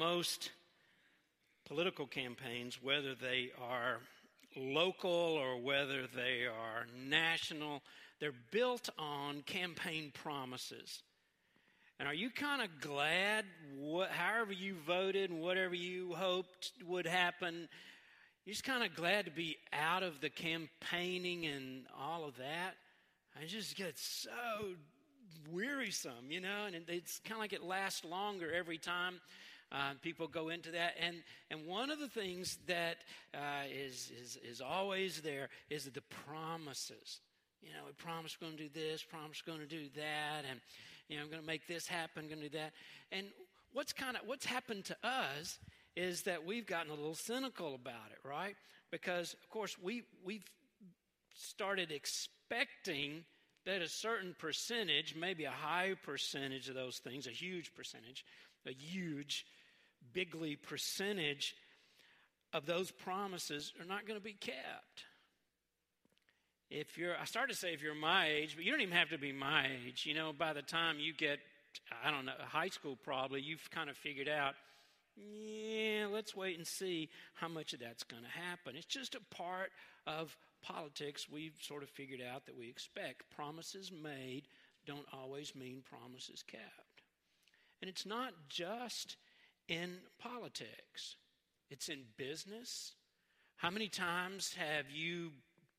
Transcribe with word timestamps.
most 0.00 0.50
political 1.66 2.06
campaigns, 2.06 2.78
whether 2.82 3.14
they 3.14 3.50
are 3.60 3.98
local 4.56 5.10
or 5.10 5.60
whether 5.60 6.06
they 6.06 6.46
are 6.46 6.86
national, 7.06 7.82
they're 8.18 8.32
built 8.50 8.88
on 8.98 9.42
campaign 9.42 10.10
promises. 10.14 11.02
And 11.98 12.08
are 12.08 12.14
you 12.14 12.30
kind 12.30 12.62
of 12.62 12.80
glad, 12.80 13.44
what, 13.78 14.10
however 14.10 14.54
you 14.54 14.74
voted 14.86 15.28
and 15.28 15.42
whatever 15.42 15.74
you 15.74 16.14
hoped 16.14 16.72
would 16.88 17.06
happen, 17.06 17.68
you're 18.46 18.54
just 18.54 18.64
kind 18.64 18.82
of 18.82 18.96
glad 18.96 19.26
to 19.26 19.30
be 19.30 19.58
out 19.70 20.02
of 20.02 20.22
the 20.22 20.30
campaigning 20.30 21.44
and 21.44 21.84
all 22.00 22.24
of 22.24 22.38
that? 22.38 22.72
I 23.38 23.44
just 23.44 23.76
get 23.76 23.98
so 23.98 24.30
wearisome, 25.52 26.30
you 26.30 26.40
know, 26.40 26.64
and 26.66 26.74
it's 26.88 27.20
kind 27.20 27.34
of 27.34 27.40
like 27.40 27.52
it 27.52 27.62
lasts 27.62 28.02
longer 28.02 28.50
every 28.50 28.78
time. 28.78 29.20
Uh, 29.72 29.92
people 30.02 30.26
go 30.26 30.48
into 30.48 30.72
that, 30.72 30.94
and 31.00 31.16
and 31.50 31.66
one 31.66 31.90
of 31.90 32.00
the 32.00 32.08
things 32.08 32.58
that 32.66 32.96
uh, 33.34 33.64
is 33.72 34.10
is 34.20 34.38
is 34.42 34.60
always 34.60 35.20
there 35.20 35.48
is 35.68 35.84
the 35.84 36.02
promises. 36.26 37.20
You 37.62 37.70
know, 37.70 37.84
we 37.86 37.92
promise 37.92 38.36
we're 38.40 38.48
going 38.48 38.58
to 38.58 38.64
do 38.64 38.70
this, 38.74 39.02
promise 39.02 39.42
we're 39.46 39.54
going 39.54 39.68
to 39.68 39.76
do 39.76 39.88
that, 39.96 40.44
and 40.50 40.60
you 41.08 41.16
know, 41.16 41.22
I'm 41.22 41.30
going 41.30 41.42
to 41.42 41.46
make 41.46 41.66
this 41.66 41.86
happen, 41.86 42.26
going 42.26 42.40
to 42.40 42.48
do 42.48 42.58
that. 42.58 42.72
And 43.12 43.26
what's 43.72 43.92
kind 43.92 44.16
of 44.16 44.22
what's 44.26 44.46
happened 44.46 44.86
to 44.86 44.96
us 45.04 45.58
is 45.96 46.22
that 46.22 46.44
we've 46.44 46.66
gotten 46.66 46.90
a 46.90 46.94
little 46.94 47.14
cynical 47.14 47.74
about 47.74 48.10
it, 48.10 48.26
right? 48.26 48.56
Because 48.90 49.34
of 49.34 49.48
course 49.50 49.76
we 49.80 50.02
we've 50.24 50.44
started 51.34 51.92
expecting 51.92 53.24
that 53.66 53.82
a 53.82 53.88
certain 53.88 54.34
percentage, 54.38 55.14
maybe 55.14 55.44
a 55.44 55.50
high 55.50 55.94
percentage 56.02 56.68
of 56.68 56.74
those 56.74 56.98
things, 56.98 57.26
a 57.26 57.30
huge 57.30 57.74
percentage, 57.74 58.24
a 58.66 58.72
huge, 58.72 59.46
bigly 60.12 60.56
percentage 60.56 61.54
of 62.52 62.66
those 62.66 62.90
promises 62.90 63.72
are 63.80 63.86
not 63.86 64.06
going 64.06 64.18
to 64.18 64.24
be 64.24 64.32
kept. 64.32 65.04
If 66.70 66.96
you're, 66.96 67.16
I 67.16 67.24
started 67.24 67.52
to 67.52 67.58
say 67.58 67.72
if 67.72 67.82
you're 67.82 67.94
my 67.94 68.28
age, 68.28 68.54
but 68.54 68.64
you 68.64 68.70
don't 68.70 68.80
even 68.80 68.96
have 68.96 69.10
to 69.10 69.18
be 69.18 69.32
my 69.32 69.66
age. 69.86 70.04
You 70.06 70.14
know, 70.14 70.32
by 70.32 70.52
the 70.52 70.62
time 70.62 71.00
you 71.00 71.12
get, 71.12 71.40
I 72.04 72.10
don't 72.10 72.24
know, 72.24 72.32
high 72.38 72.68
school 72.68 72.96
probably, 73.02 73.40
you've 73.40 73.68
kind 73.70 73.90
of 73.90 73.96
figured 73.96 74.28
out, 74.28 74.54
yeah, 75.16 76.06
let's 76.08 76.36
wait 76.36 76.56
and 76.56 76.66
see 76.66 77.08
how 77.34 77.48
much 77.48 77.72
of 77.72 77.80
that's 77.80 78.04
going 78.04 78.22
to 78.22 78.28
happen. 78.28 78.76
It's 78.76 78.86
just 78.86 79.16
a 79.16 79.34
part 79.34 79.70
of 80.06 80.36
politics, 80.62 81.26
we've 81.30 81.56
sort 81.60 81.82
of 81.82 81.88
figured 81.88 82.20
out 82.20 82.46
that 82.46 82.56
we 82.56 82.68
expect 82.68 83.30
promises 83.34 83.90
made 83.90 84.42
don't 84.86 85.06
always 85.12 85.54
mean 85.54 85.82
promises 85.88 86.42
kept. 86.42 87.02
And 87.80 87.88
it's 87.88 88.06
not 88.06 88.32
just 88.48 89.16
in 89.70 89.98
politics, 90.18 91.16
it's 91.70 91.88
in 91.88 92.00
business. 92.16 92.92
How 93.56 93.70
many 93.70 93.88
times 93.88 94.54
have 94.54 94.90
you 94.90 95.30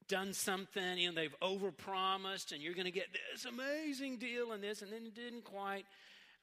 done 0.07 0.33
something, 0.33 1.05
know, 1.05 1.11
they've 1.13 1.35
overpromised 1.41 2.53
and 2.53 2.61
you're 2.61 2.73
going 2.73 2.85
to 2.85 2.91
get 2.91 3.07
this 3.33 3.45
amazing 3.45 4.17
deal 4.17 4.53
and 4.53 4.63
this, 4.63 4.81
and 4.81 4.91
then 4.91 5.05
it 5.05 5.13
didn't 5.13 5.43
quite 5.43 5.85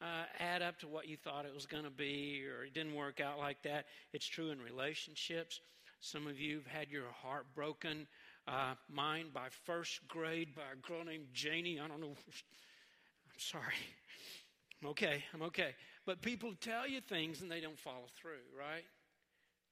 uh, 0.03 0.25
add 0.39 0.63
up 0.63 0.79
to 0.81 0.87
what 0.87 1.09
you 1.09 1.17
thought 1.17 1.47
it 1.47 1.55
was 1.55 1.67
going 1.67 1.85
to 1.85 1.91
be, 1.91 2.45
or 2.47 2.65
it 2.65 2.75
didn't 2.75 2.95
work 2.95 3.21
out 3.21 3.39
like 3.39 3.63
that. 3.63 3.87
It's 4.13 4.27
true 4.27 4.51
in 4.51 4.61
relationships. 4.61 5.61
Some 6.01 6.27
of 6.27 6.39
you 6.39 6.57
have 6.57 6.67
had 6.67 6.91
your 6.91 7.11
heart 7.23 7.47
broken 7.55 8.07
uh, 8.47 8.75
mine 8.91 9.27
by 9.33 9.49
first 9.65 10.07
grade 10.07 10.55
by 10.55 10.63
a 10.73 10.77
girl 10.87 11.05
named 11.05 11.27
Janie. 11.33 11.81
I 11.81 11.89
don't 11.89 12.01
know. 12.01 12.09
I'm 12.17 13.39
sorry. 13.39 13.75
I'm 14.83 14.91
okay. 14.91 15.25
I'm 15.35 15.43
okay. 15.43 15.75
But 16.09 16.23
people 16.23 16.55
tell 16.59 16.89
you 16.89 17.03
things 17.03 17.43
and 17.43 17.51
they 17.51 17.61
don't 17.61 17.79
follow 17.79 18.07
through, 18.19 18.41
right? 18.59 18.85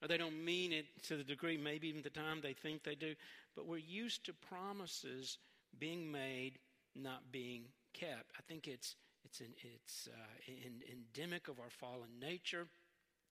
Or 0.02 0.08
they 0.08 0.18
don't 0.18 0.44
mean 0.44 0.70
it 0.70 0.84
to 1.04 1.16
the 1.16 1.24
degree, 1.24 1.56
maybe 1.56 1.88
even 1.88 2.02
the 2.02 2.10
time 2.10 2.42
they 2.42 2.52
think 2.52 2.82
they 2.82 2.94
do. 2.94 3.14
But 3.54 3.66
we're 3.66 3.78
used 3.78 4.26
to 4.26 4.34
promises 4.34 5.38
being 5.78 6.12
made, 6.12 6.58
not 6.94 7.32
being 7.32 7.62
kept. 7.94 8.32
I 8.38 8.42
think 8.46 8.68
it's 8.68 8.96
it's 9.24 9.40
an, 9.40 9.54
it's 9.62 10.10
uh, 10.12 10.52
endemic 10.92 11.48
of 11.48 11.58
our 11.58 11.70
fallen 11.70 12.20
nature. 12.20 12.66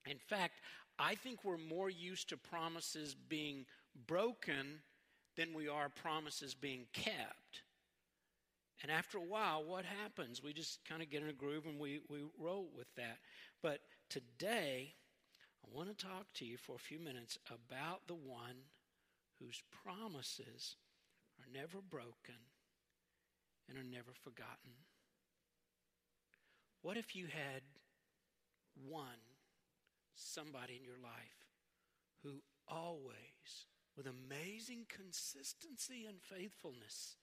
In 0.08 0.18
fact, 0.18 0.62
I 0.98 1.14
think 1.14 1.44
we're 1.44 1.60
more 1.60 1.92
used 1.92 2.30
to 2.30 2.38
promises 2.38 3.16
being 3.30 3.68
broken 4.08 4.82
than 5.38 5.54
we 5.54 5.68
are 5.68 5.90
promises 5.90 6.56
being 6.56 6.88
kept. 6.92 7.62
And 8.86 8.92
after 8.92 9.18
a 9.18 9.22
while, 9.22 9.64
what 9.64 9.84
happens? 9.84 10.44
We 10.44 10.54
just 10.54 10.78
kind 10.88 11.02
of 11.02 11.10
get 11.10 11.24
in 11.24 11.30
a 11.30 11.34
groove 11.34 11.66
and 11.66 11.80
we, 11.80 12.02
we 12.08 12.20
roll 12.38 12.70
with 12.78 12.86
that. 12.98 13.18
But 13.64 13.80
today, 14.12 14.94
I 15.64 15.76
want 15.76 15.90
to 15.90 16.06
talk 16.06 16.28
to 16.36 16.46
you 16.46 16.56
for 16.56 16.76
a 16.76 16.78
few 16.78 17.00
minutes 17.00 17.40
about 17.48 18.02
the 18.06 18.14
one 18.14 18.58
whose 19.40 19.64
promises 19.84 20.76
are 21.40 21.48
never 21.52 21.82
broken 21.82 22.36
and 23.68 23.76
are 23.76 23.84
never 23.84 24.12
forgotten. 24.14 24.78
What 26.84 26.96
if 26.96 27.16
you 27.16 27.26
had 27.26 27.64
one, 28.88 29.18
somebody 30.14 30.76
in 30.78 30.84
your 30.84 31.02
life, 31.02 31.48
who 32.22 32.44
always 32.68 33.66
with 33.98 34.06
amazing 34.06 34.86
consistency 34.90 36.06
and 36.08 36.22
faithfulness, 36.22 37.16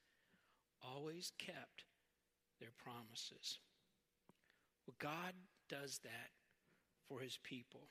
always 0.82 1.32
kept 1.38 1.84
their 2.60 2.70
promises. 2.82 3.58
Well, 4.86 4.96
God 4.98 5.32
does 5.68 5.98
that 6.04 6.30
for 7.08 7.20
his 7.20 7.38
people. 7.42 7.88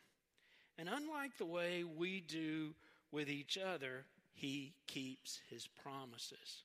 And 0.77 0.89
unlike 0.89 1.37
the 1.37 1.45
way 1.45 1.83
we 1.83 2.21
do 2.21 2.73
with 3.11 3.29
each 3.29 3.57
other, 3.57 4.05
he 4.33 4.73
keeps 4.87 5.39
his 5.49 5.67
promises. 5.67 6.63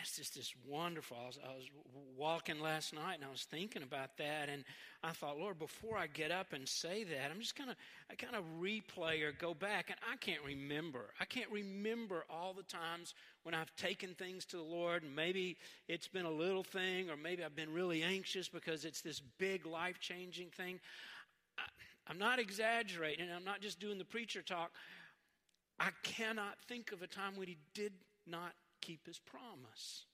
It's 0.00 0.16
just 0.16 0.34
this 0.34 0.54
wonderful. 0.66 1.16
I 1.22 1.26
was, 1.26 1.38
I 1.44 1.54
was, 1.54 1.68
walking 2.16 2.60
last 2.60 2.94
night 2.94 3.14
and 3.14 3.24
I 3.24 3.30
was 3.30 3.42
thinking 3.42 3.82
about 3.82 4.16
that, 4.18 4.48
and 4.48 4.64
I 5.02 5.10
thought, 5.10 5.38
Lord, 5.38 5.58
before 5.58 5.96
I 5.98 6.06
get 6.06 6.30
up 6.30 6.52
and 6.52 6.68
say 6.68 7.04
that, 7.04 7.30
I'm 7.30 7.40
just 7.40 7.56
gonna, 7.56 7.74
I 8.10 8.14
kind 8.14 8.36
of 8.36 8.44
replay 8.60 9.22
or 9.22 9.32
go 9.32 9.54
back, 9.54 9.90
and 9.90 9.98
I 10.10 10.16
can't 10.16 10.42
remember. 10.44 11.10
I 11.20 11.24
can't 11.24 11.50
remember 11.50 12.24
all 12.30 12.54
the 12.54 12.62
times 12.62 13.14
when 13.42 13.54
I've 13.54 13.74
taken 13.76 14.14
things 14.14 14.44
to 14.46 14.56
the 14.56 14.62
Lord, 14.62 15.02
and 15.02 15.16
maybe 15.16 15.56
it's 15.88 16.06
been 16.06 16.26
a 16.26 16.30
little 16.30 16.62
thing, 16.62 17.10
or 17.10 17.16
maybe 17.16 17.42
I've 17.42 17.56
been 17.56 17.72
really 17.72 18.02
anxious 18.02 18.48
because 18.48 18.84
it's 18.84 19.00
this 19.00 19.20
big 19.38 19.66
life 19.66 19.98
changing 19.98 20.50
thing. 20.50 20.78
I, 21.58 21.62
I'm 22.06 22.18
not 22.18 22.38
exaggerating. 22.38 23.26
I'm 23.34 23.44
not 23.44 23.60
just 23.60 23.80
doing 23.80 23.98
the 23.98 24.04
preacher 24.04 24.42
talk. 24.42 24.70
I 25.80 25.90
cannot 26.02 26.58
think 26.68 26.92
of 26.92 27.02
a 27.02 27.06
time 27.06 27.36
when 27.36 27.48
He 27.48 27.56
did 27.74 27.92
not 28.26 28.52
keep 28.82 29.06
his 29.06 29.18
promise. 29.18 30.04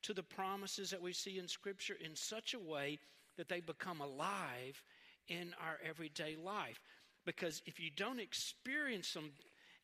to 0.04 0.14
the 0.14 0.24
promises 0.24 0.90
that 0.92 1.02
we 1.02 1.14
see 1.14 1.38
in 1.38 1.48
Scripture 1.48 1.96
in 2.04 2.16
such 2.16 2.54
a 2.54 2.60
way 2.60 3.00
that 3.38 3.50
they 3.50 3.60
become 3.60 4.02
alive 4.02 4.82
in 5.28 5.54
our 5.62 5.78
everyday 5.88 6.36
life. 6.36 6.80
Because 7.26 7.62
if 7.66 7.80
you 7.80 7.90
don't 7.96 8.20
experience 8.20 9.14
them 9.14 9.32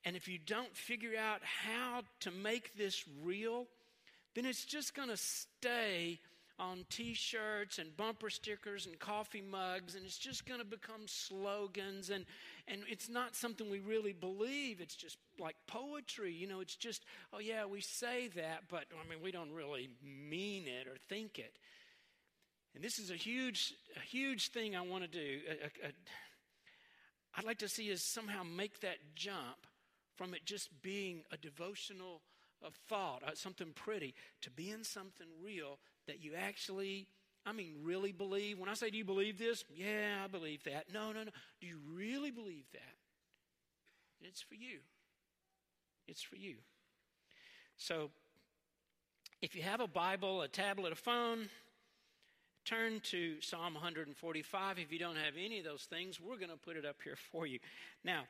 and 0.06 0.15
if 0.15 0.27
you 0.27 0.38
don't 0.38 0.75
figure 0.75 1.18
out 1.18 1.42
how 1.44 2.04
to 2.21 2.31
make 2.31 2.75
this 2.75 3.04
real, 3.24 3.68
then 4.36 4.45
it's 4.45 4.65
just 4.65 4.95
going 4.95 5.10
to 5.10 5.18
stay 5.18 6.19
on 6.59 6.85
t 6.89 7.13
shirts 7.13 7.79
and 7.79 7.95
bumper 7.97 8.29
stickers 8.29 8.85
and 8.85 9.00
coffee 9.00 9.41
mugs, 9.41 9.95
and 9.95 10.05
it's 10.05 10.17
just 10.17 10.45
going 10.45 10.59
to 10.59 10.65
become 10.65 11.07
slogans. 11.07 12.09
And, 12.09 12.25
and 12.67 12.81
it's 12.88 13.09
not 13.09 13.35
something 13.35 13.69
we 13.69 13.79
really 13.79 14.13
believe. 14.13 14.79
It's 14.79 14.95
just 14.95 15.17
like 15.39 15.55
poetry. 15.67 16.31
You 16.33 16.47
know, 16.47 16.61
it's 16.61 16.75
just, 16.75 17.03
oh, 17.33 17.39
yeah, 17.39 17.65
we 17.65 17.81
say 17.81 18.29
that, 18.35 18.63
but 18.69 18.85
I 18.94 19.09
mean, 19.09 19.23
we 19.23 19.31
don't 19.31 19.51
really 19.51 19.89
mean 20.03 20.67
it 20.67 20.88
or 20.88 20.95
think 21.09 21.39
it. 21.39 21.55
And 22.75 22.83
this 22.83 22.97
is 22.97 23.11
a 23.11 23.15
huge, 23.15 23.73
a 23.95 24.00
huge 24.00 24.50
thing 24.50 24.75
I 24.75 24.81
want 24.81 25.03
to 25.03 25.09
do. 25.09 25.39
I'd 27.35 27.45
like 27.45 27.59
to 27.59 27.69
see 27.69 27.91
us 27.91 28.03
somehow 28.03 28.44
make 28.44 28.79
that 28.81 28.97
jump 29.15 29.67
from 30.15 30.33
it 30.33 30.45
just 30.45 30.69
being 30.81 31.23
a 31.31 31.38
devotional 31.38 32.21
thought, 32.88 33.23
uh, 33.25 33.31
something 33.33 33.73
pretty, 33.75 34.13
to 34.41 34.50
being 34.50 34.83
something 34.83 35.27
real 35.44 35.79
that 36.07 36.23
you 36.23 36.33
actually, 36.38 37.07
I 37.45 37.51
mean, 37.51 37.75
really 37.83 38.11
believe. 38.11 38.59
When 38.59 38.69
I 38.69 38.73
say, 38.73 38.89
Do 38.89 38.97
you 38.97 39.05
believe 39.05 39.38
this? 39.38 39.63
Yeah, 39.75 40.21
I 40.23 40.27
believe 40.27 40.63
that. 40.65 40.85
No, 40.94 41.11
no, 41.11 41.23
no. 41.23 41.31
Do 41.61 41.67
you 41.67 41.77
really 41.94 42.31
believe 42.31 42.65
that? 42.73 42.95
It's 44.21 44.41
for 44.41 44.55
you. 44.55 44.79
It's 46.07 46.21
for 46.21 46.35
you. 46.35 46.55
So, 47.77 48.09
if 49.41 49.55
you 49.55 49.61
have 49.61 49.81
a 49.81 49.88
Bible, 49.88 50.41
a 50.41 50.47
tablet, 50.47 50.94
a 50.94 50.95
phone, 50.95 51.50
turn 52.65 53.01
to 53.01 53.41
Psalm 53.41 53.73
145. 53.73 54.79
If 54.79 54.91
you 54.91 55.00
don't 55.00 55.17
have 55.17 55.33
any 55.38 55.59
of 55.59 55.65
those 55.65 55.83
things, 55.83 56.19
we're 56.19 56.38
going 56.38 56.50
to 56.50 56.57
put 56.57 56.77
it 56.77 56.85
up 56.85 56.97
here 57.03 57.17
for 57.31 57.45
you. 57.45 57.59
Now, 58.05 58.23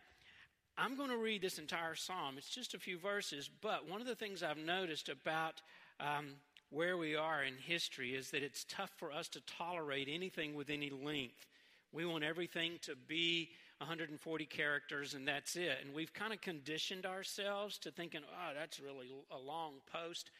I'm 0.77 0.95
going 0.95 1.11
to 1.11 1.17
read 1.17 1.41
this 1.41 1.59
entire 1.59 1.93
psalm. 1.93 2.35
It's 2.37 2.49
just 2.49 2.73
a 2.73 2.79
few 2.79 2.97
verses, 2.97 3.49
but 3.61 3.87
one 3.87 4.01
of 4.01 4.07
the 4.07 4.15
things 4.15 4.41
I've 4.41 4.57
noticed 4.57 5.07
about 5.07 5.61
um, 5.99 6.29
where 6.73 6.97
we 6.97 7.15
are 7.15 7.43
in 7.43 7.53
history 7.55 8.15
is 8.15 8.31
that 8.31 8.43
it's 8.43 8.65
tough 8.67 8.91
for 8.97 9.11
us 9.11 9.27
to 9.29 9.41
tolerate 9.41 10.07
anything 10.11 10.55
with 10.55 10.69
any 10.69 10.89
length. 10.89 11.45
We 11.91 12.05
want 12.05 12.23
everything 12.23 12.79
to 12.83 12.95
be 12.95 13.49
140 13.77 14.45
characters 14.45 15.13
and 15.13 15.27
that's 15.27 15.55
it. 15.55 15.77
And 15.83 15.93
we've 15.93 16.13
kind 16.13 16.33
of 16.33 16.41
conditioned 16.41 17.05
ourselves 17.05 17.77
to 17.79 17.91
thinking, 17.91 18.21
oh, 18.25 18.53
that's 18.57 18.79
really 18.79 19.11
a 19.31 19.37
long 19.37 19.73
post. 19.91 20.31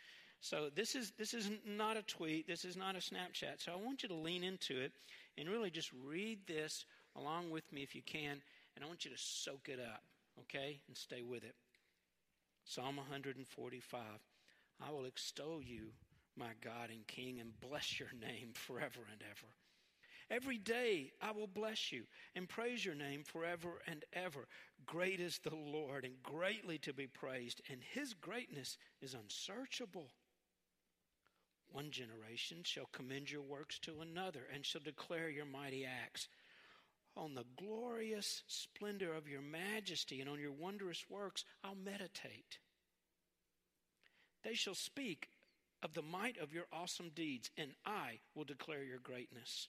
So 0.42 0.70
this 0.76 0.96
is 0.96 1.14
this 1.18 1.34
is 1.34 1.50
not 1.66 1.96
a 1.96 2.02
tweet, 2.02 2.48
this 2.48 2.66
is 2.66 2.76
not 2.76 2.96
a 2.96 3.00
Snapchat. 3.00 3.60
So 3.64 3.72
I 3.72 3.76
want 3.76 4.04
you 4.04 4.10
to 4.10 4.16
lean 4.16 4.44
into 4.44 4.80
it 4.80 4.92
and 5.38 5.48
really 5.48 5.70
just 5.70 5.92
read 6.06 6.40
this 6.48 6.86
along 7.16 7.52
with 7.52 7.72
me 7.72 7.84
if 7.84 7.96
you 7.96 8.02
can, 8.02 8.42
and 8.76 8.84
I 8.84 8.88
want 8.88 9.06
you 9.06 9.12
to 9.12 9.18
soak 9.18 9.70
it 9.70 9.80
up 9.80 10.02
okay? 10.40 10.80
And 10.88 10.98
stay 10.98 11.22
with 11.22 11.44
it. 11.44 11.56
Psalm 12.66 12.98
145 12.98 14.02
I 14.82 14.92
will 14.92 15.06
extol 15.06 15.62
you, 15.62 15.92
my 16.38 16.52
God 16.64 16.90
and 16.90 17.06
King, 17.08 17.40
and 17.40 17.60
bless 17.60 18.00
your 18.00 18.12
name 18.20 18.50
forever 18.54 19.02
and 19.12 19.22
ever. 19.22 19.48
Every 20.30 20.58
day 20.58 21.12
I 21.22 21.32
will 21.32 21.48
bless 21.48 21.92
you 21.92 22.04
and 22.36 22.50
praise 22.50 22.84
your 22.84 22.96
name 22.96 23.24
forever 23.24 23.82
and 23.88 24.04
ever. 24.14 24.48
Great 24.86 25.20
is 25.20 25.40
the 25.40 25.56
Lord 25.56 26.06
and 26.06 26.24
greatly 26.24 26.78
to 26.80 26.94
be 26.94 27.08
praised, 27.08 27.62
and 27.70 27.82
his 27.84 28.14
greatness 28.14 28.78
is 29.02 29.14
unsearchable. 29.14 30.10
One 31.72 31.92
generation 31.92 32.60
shall 32.64 32.88
commend 32.92 33.32
your 33.32 33.42
works 33.42 33.80
to 33.80 34.02
another 34.02 34.48
and 34.54 34.66
shall 34.66 34.82
declare 34.82 35.30
your 35.30 35.46
mighty 35.46 35.86
acts 35.86 36.28
on 37.16 37.36
the 37.36 37.46
glorious 37.58 38.44
splendor 38.48 39.14
of 39.14 39.28
your 39.28 39.42
majesty 39.42 40.20
and 40.20 40.30
on 40.30 40.40
your 40.40 40.52
wondrous 40.52 41.06
works, 41.10 41.46
I'll 41.64 41.76
meditate. 41.76 42.58
They 44.44 44.56
shall 44.56 44.76
speak 44.76 45.30
of 45.84 45.94
the 45.94 46.02
might 46.02 46.38
of 46.38 46.54
your 46.54 46.66
awesome 46.72 47.12
deeds, 47.14 47.52
and 47.58 47.72
I 47.86 48.20
will 48.34 48.46
declare 48.46 48.84
your 48.84 49.00
greatness. 49.00 49.68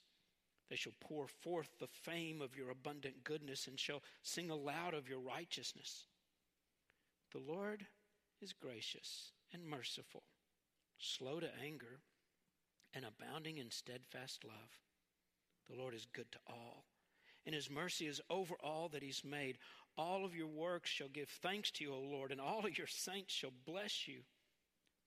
They 0.71 0.77
shall 0.77 0.95
pour 1.01 1.27
forth 1.27 1.69
the 1.79 1.87
fame 1.87 2.41
of 2.41 2.57
your 2.57 2.71
abundant 2.71 3.25
goodness 3.25 3.67
and 3.67 3.79
shall 3.79 4.03
sing 4.23 4.51
aloud 4.51 4.95
of 4.95 5.09
your 5.09 5.21
righteousness. 5.21 6.07
The 7.33 7.41
Lord 7.41 7.87
is 8.41 8.53
gracious 8.53 9.33
and 9.53 9.67
merciful, 9.67 10.23
slow 10.99 11.41
to 11.41 11.51
anger, 11.63 12.01
and 12.95 13.05
abounding 13.05 13.59
in 13.59 13.71
steadfast 13.71 14.45
love. 14.45 14.81
The 15.69 15.77
Lord 15.77 15.95
is 15.95 16.07
good 16.07 16.31
to 16.33 16.39
all 16.47 16.85
and 17.47 17.55
his 17.55 17.71
mercy 17.71 18.07
is 18.07 18.21
over 18.31 18.55
all 18.63 18.89
that 18.91 19.03
he's 19.03 19.23
made. 19.25 19.59
All 19.97 20.25
of 20.25 20.35
your 20.35 20.47
works 20.47 20.91
shall 20.91 21.09
give 21.09 21.29
thanks 21.29 21.71
to 21.73 21.85
you, 21.85 21.93
O 21.93 22.01
Lord, 22.01 22.33
and 22.33 22.41
all 22.41 22.65
of 22.65 22.77
your 22.77 22.87
saints 22.87 23.35
shall 23.35 23.53
bless 23.67 24.09
you. 24.09 24.21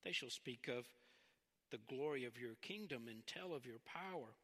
They 0.04 0.12
shall 0.12 0.30
speak 0.30 0.68
of 0.68 0.86
the 1.70 1.80
glory 1.88 2.24
of 2.24 2.38
your 2.38 2.54
kingdom 2.62 3.08
and 3.08 3.26
tell 3.26 3.54
of 3.54 3.66
your 3.66 3.80
power, 3.84 4.36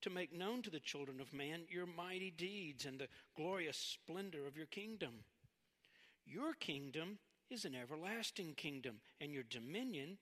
to 0.00 0.10
make 0.10 0.32
known 0.32 0.62
to 0.62 0.70
the 0.70 0.80
children 0.80 1.20
of 1.20 1.32
man 1.32 1.62
your 1.68 1.86
mighty 1.86 2.30
deeds 2.30 2.84
and 2.84 2.98
the 2.98 3.08
glorious 3.36 3.76
splendor 3.76 4.46
of 4.46 4.56
your 4.56 4.66
kingdom. 4.66 5.24
Your 6.24 6.54
kingdom 6.54 7.18
is 7.50 7.64
an 7.64 7.74
everlasting 7.74 8.54
kingdom, 8.54 9.00
and 9.20 9.32
your 9.32 9.44
dominion 9.44 10.18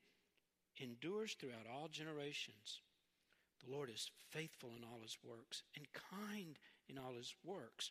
endures 0.78 1.34
throughout 1.34 1.66
all 1.72 1.88
generations. 1.88 2.80
The 3.64 3.70
Lord 3.70 3.90
is 3.90 4.10
faithful 4.30 4.70
in 4.76 4.84
all 4.84 5.00
his 5.02 5.18
works 5.22 5.62
and 5.76 5.86
kind 5.92 6.58
in 6.88 6.98
all 6.98 7.14
his 7.14 7.34
works. 7.44 7.90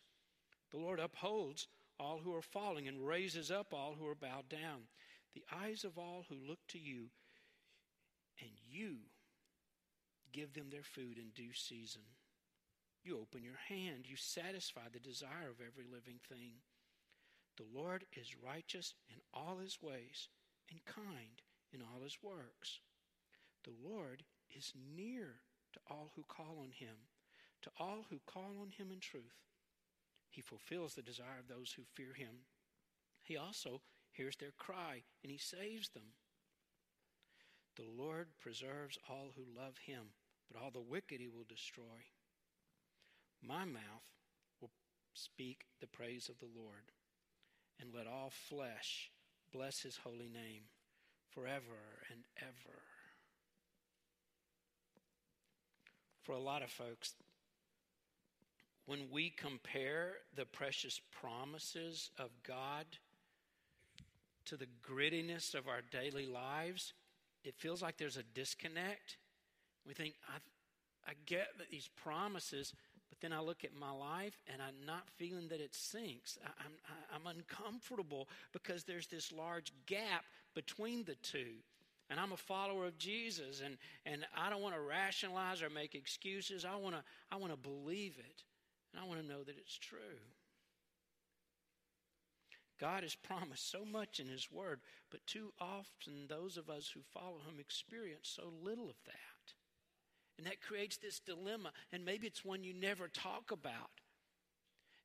The 0.70 0.78
Lord 0.78 0.98
upholds 0.98 1.68
all 1.98 2.18
who 2.18 2.34
are 2.34 2.42
falling 2.42 2.88
and 2.88 3.06
raises 3.06 3.50
up 3.50 3.72
all 3.72 3.94
who 3.98 4.06
are 4.06 4.14
bowed 4.14 4.48
down. 4.48 4.88
The 5.34 5.44
eyes 5.52 5.84
of 5.84 5.96
all 5.96 6.24
who 6.28 6.34
look 6.34 6.60
to 6.68 6.78
you, 6.78 7.10
and 8.40 8.50
you 8.68 8.96
give 10.32 10.52
them 10.52 10.70
their 10.70 10.82
food 10.82 11.18
in 11.18 11.30
due 11.34 11.54
season. 11.54 12.02
You 13.02 13.18
open 13.18 13.42
your 13.42 13.60
hand, 13.68 14.04
you 14.06 14.16
satisfy 14.16 14.88
the 14.92 15.00
desire 15.00 15.48
of 15.50 15.60
every 15.60 15.84
living 15.90 16.20
thing. 16.28 16.60
The 17.56 17.78
Lord 17.78 18.04
is 18.12 18.36
righteous 18.42 18.94
in 19.08 19.16
all 19.34 19.58
his 19.58 19.78
ways 19.82 20.28
and 20.70 20.84
kind 20.84 21.42
in 21.72 21.80
all 21.82 22.02
his 22.02 22.18
works. 22.22 22.80
The 23.64 23.74
Lord 23.82 24.22
is 24.56 24.72
near 24.96 25.40
to 25.72 25.80
all 25.90 26.12
who 26.14 26.24
call 26.28 26.58
on 26.62 26.70
him 26.72 26.96
to 27.62 27.70
all 27.78 28.06
who 28.08 28.20
call 28.26 28.56
on 28.60 28.70
him 28.70 28.90
in 28.90 29.00
truth. 29.00 29.44
He 30.30 30.40
fulfills 30.40 30.94
the 30.94 31.02
desire 31.02 31.40
of 31.40 31.48
those 31.48 31.72
who 31.72 31.82
fear 31.82 32.14
him. 32.14 32.46
He 33.22 33.36
also 33.36 33.82
hears 34.12 34.36
their 34.36 34.52
cry 34.56 35.02
and 35.22 35.30
he 35.30 35.38
saves 35.38 35.90
them. 35.90 36.14
The 37.76 38.02
Lord 38.02 38.28
preserves 38.40 38.98
all 39.08 39.32
who 39.36 39.58
love 39.58 39.78
him, 39.84 40.12
but 40.50 40.60
all 40.60 40.70
the 40.70 40.80
wicked 40.80 41.20
he 41.20 41.28
will 41.28 41.46
destroy. 41.48 42.04
My 43.42 43.64
mouth 43.64 44.04
will 44.60 44.70
speak 45.14 45.66
the 45.80 45.86
praise 45.86 46.28
of 46.28 46.38
the 46.38 46.60
Lord, 46.60 46.92
and 47.80 47.94
let 47.94 48.06
all 48.06 48.30
flesh 48.30 49.10
bless 49.52 49.80
his 49.80 49.96
holy 49.96 50.28
name 50.28 50.64
forever 51.30 52.04
and 52.10 52.24
ever. 52.38 52.78
For 56.22 56.32
a 56.32 56.40
lot 56.40 56.62
of 56.62 56.70
folks, 56.70 57.14
when 58.86 59.08
we 59.10 59.30
compare 59.30 60.14
the 60.34 60.44
precious 60.44 61.00
promises 61.12 62.10
of 62.18 62.30
God 62.46 62.86
to 64.44 64.56
the 64.56 64.66
grittiness 64.82 65.54
of 65.54 65.68
our 65.68 65.80
daily 65.92 66.26
lives, 66.26 66.92
it 67.44 67.54
feels 67.56 67.82
like 67.82 67.96
there's 67.96 68.16
a 68.16 68.22
disconnect. 68.22 69.16
We 69.86 69.94
think, 69.94 70.14
I, 70.28 70.38
I 71.10 71.14
get 71.26 71.48
these 71.70 71.88
promises, 72.02 72.72
but 73.08 73.20
then 73.20 73.32
I 73.32 73.40
look 73.40 73.64
at 73.64 73.74
my 73.74 73.90
life 73.90 74.40
and 74.52 74.60
I'm 74.60 74.86
not 74.86 75.08
feeling 75.16 75.48
that 75.48 75.60
it 75.60 75.74
sinks. 75.74 76.38
I, 76.44 76.50
I'm, 76.64 76.72
I, 76.86 77.16
I'm 77.16 77.36
uncomfortable 77.36 78.28
because 78.52 78.84
there's 78.84 79.06
this 79.06 79.32
large 79.32 79.72
gap 79.86 80.24
between 80.54 81.04
the 81.04 81.16
two. 81.16 81.56
And 82.10 82.18
I'm 82.18 82.32
a 82.32 82.36
follower 82.36 82.86
of 82.86 82.98
Jesus, 82.98 83.62
and, 83.64 83.78
and 84.04 84.26
I 84.36 84.50
don't 84.50 84.62
want 84.62 84.74
to 84.74 84.80
rationalize 84.80 85.62
or 85.62 85.70
make 85.70 85.94
excuses. 85.94 86.64
I 86.64 86.74
want 86.74 86.96
to 86.96 87.02
I 87.30 87.36
want 87.36 87.52
to 87.52 87.56
believe 87.56 88.16
it. 88.18 88.42
And 88.92 89.00
I 89.00 89.06
want 89.06 89.20
to 89.20 89.26
know 89.26 89.44
that 89.44 89.56
it's 89.56 89.78
true. 89.78 90.18
God 92.80 93.02
has 93.02 93.14
promised 93.14 93.70
so 93.70 93.84
much 93.84 94.20
in 94.20 94.26
His 94.26 94.50
Word, 94.50 94.80
but 95.10 95.26
too 95.26 95.52
often 95.60 96.26
those 96.28 96.56
of 96.56 96.70
us 96.70 96.90
who 96.92 97.00
follow 97.12 97.38
Him 97.46 97.60
experience 97.60 98.32
so 98.34 98.52
little 98.62 98.88
of 98.88 98.96
that. 99.06 99.14
And 100.38 100.46
that 100.46 100.62
creates 100.62 100.96
this 100.96 101.20
dilemma, 101.20 101.72
and 101.92 102.04
maybe 102.04 102.26
it's 102.26 102.44
one 102.44 102.64
you 102.64 102.72
never 102.72 103.08
talk 103.08 103.50
about. 103.52 103.90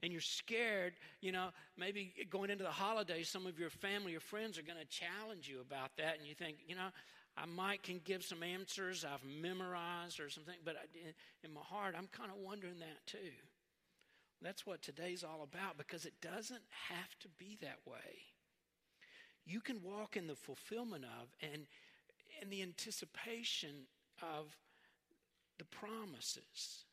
And 0.01 0.11
you're 0.11 0.21
scared, 0.21 0.93
you 1.19 1.31
know, 1.31 1.49
maybe 1.77 2.13
going 2.29 2.49
into 2.49 2.63
the 2.63 2.69
holidays, 2.69 3.27
some 3.27 3.45
of 3.45 3.59
your 3.59 3.69
family 3.69 4.15
or 4.15 4.19
friends 4.19 4.57
are 4.57 4.63
going 4.63 4.79
to 4.79 4.85
challenge 4.85 5.49
you 5.49 5.59
about 5.59 5.97
that, 5.97 6.17
and 6.17 6.27
you 6.27 6.35
think, 6.35 6.57
you 6.67 6.75
know, 6.75 6.87
I 7.37 7.45
might 7.45 7.83
can 7.83 7.99
give 8.05 8.23
some 8.23 8.43
answers 8.43 9.03
I've 9.03 9.25
memorized 9.25 10.21
or 10.21 10.29
something, 10.29 10.55
but 10.63 10.75
in 11.43 11.53
my 11.53 11.61
heart, 11.61 11.95
I'm 11.97 12.07
kind 12.07 12.31
of 12.31 12.37
wondering 12.37 12.79
that 12.79 13.05
too. 13.05 13.33
That's 14.41 14.65
what 14.65 14.81
today's 14.81 15.23
all 15.23 15.43
about 15.43 15.77
because 15.77 16.05
it 16.05 16.21
doesn't 16.21 16.63
have 16.89 17.17
to 17.21 17.27
be 17.39 17.57
that 17.61 17.79
way. 17.85 18.23
You 19.45 19.61
can 19.61 19.81
walk 19.81 20.17
in 20.17 20.27
the 20.27 20.35
fulfillment 20.35 21.05
of 21.05 21.29
and 21.41 21.67
in 22.41 22.49
the 22.49 22.61
anticipation 22.61 23.87
of 24.21 24.57
the 25.57 25.65
promises 25.65 26.85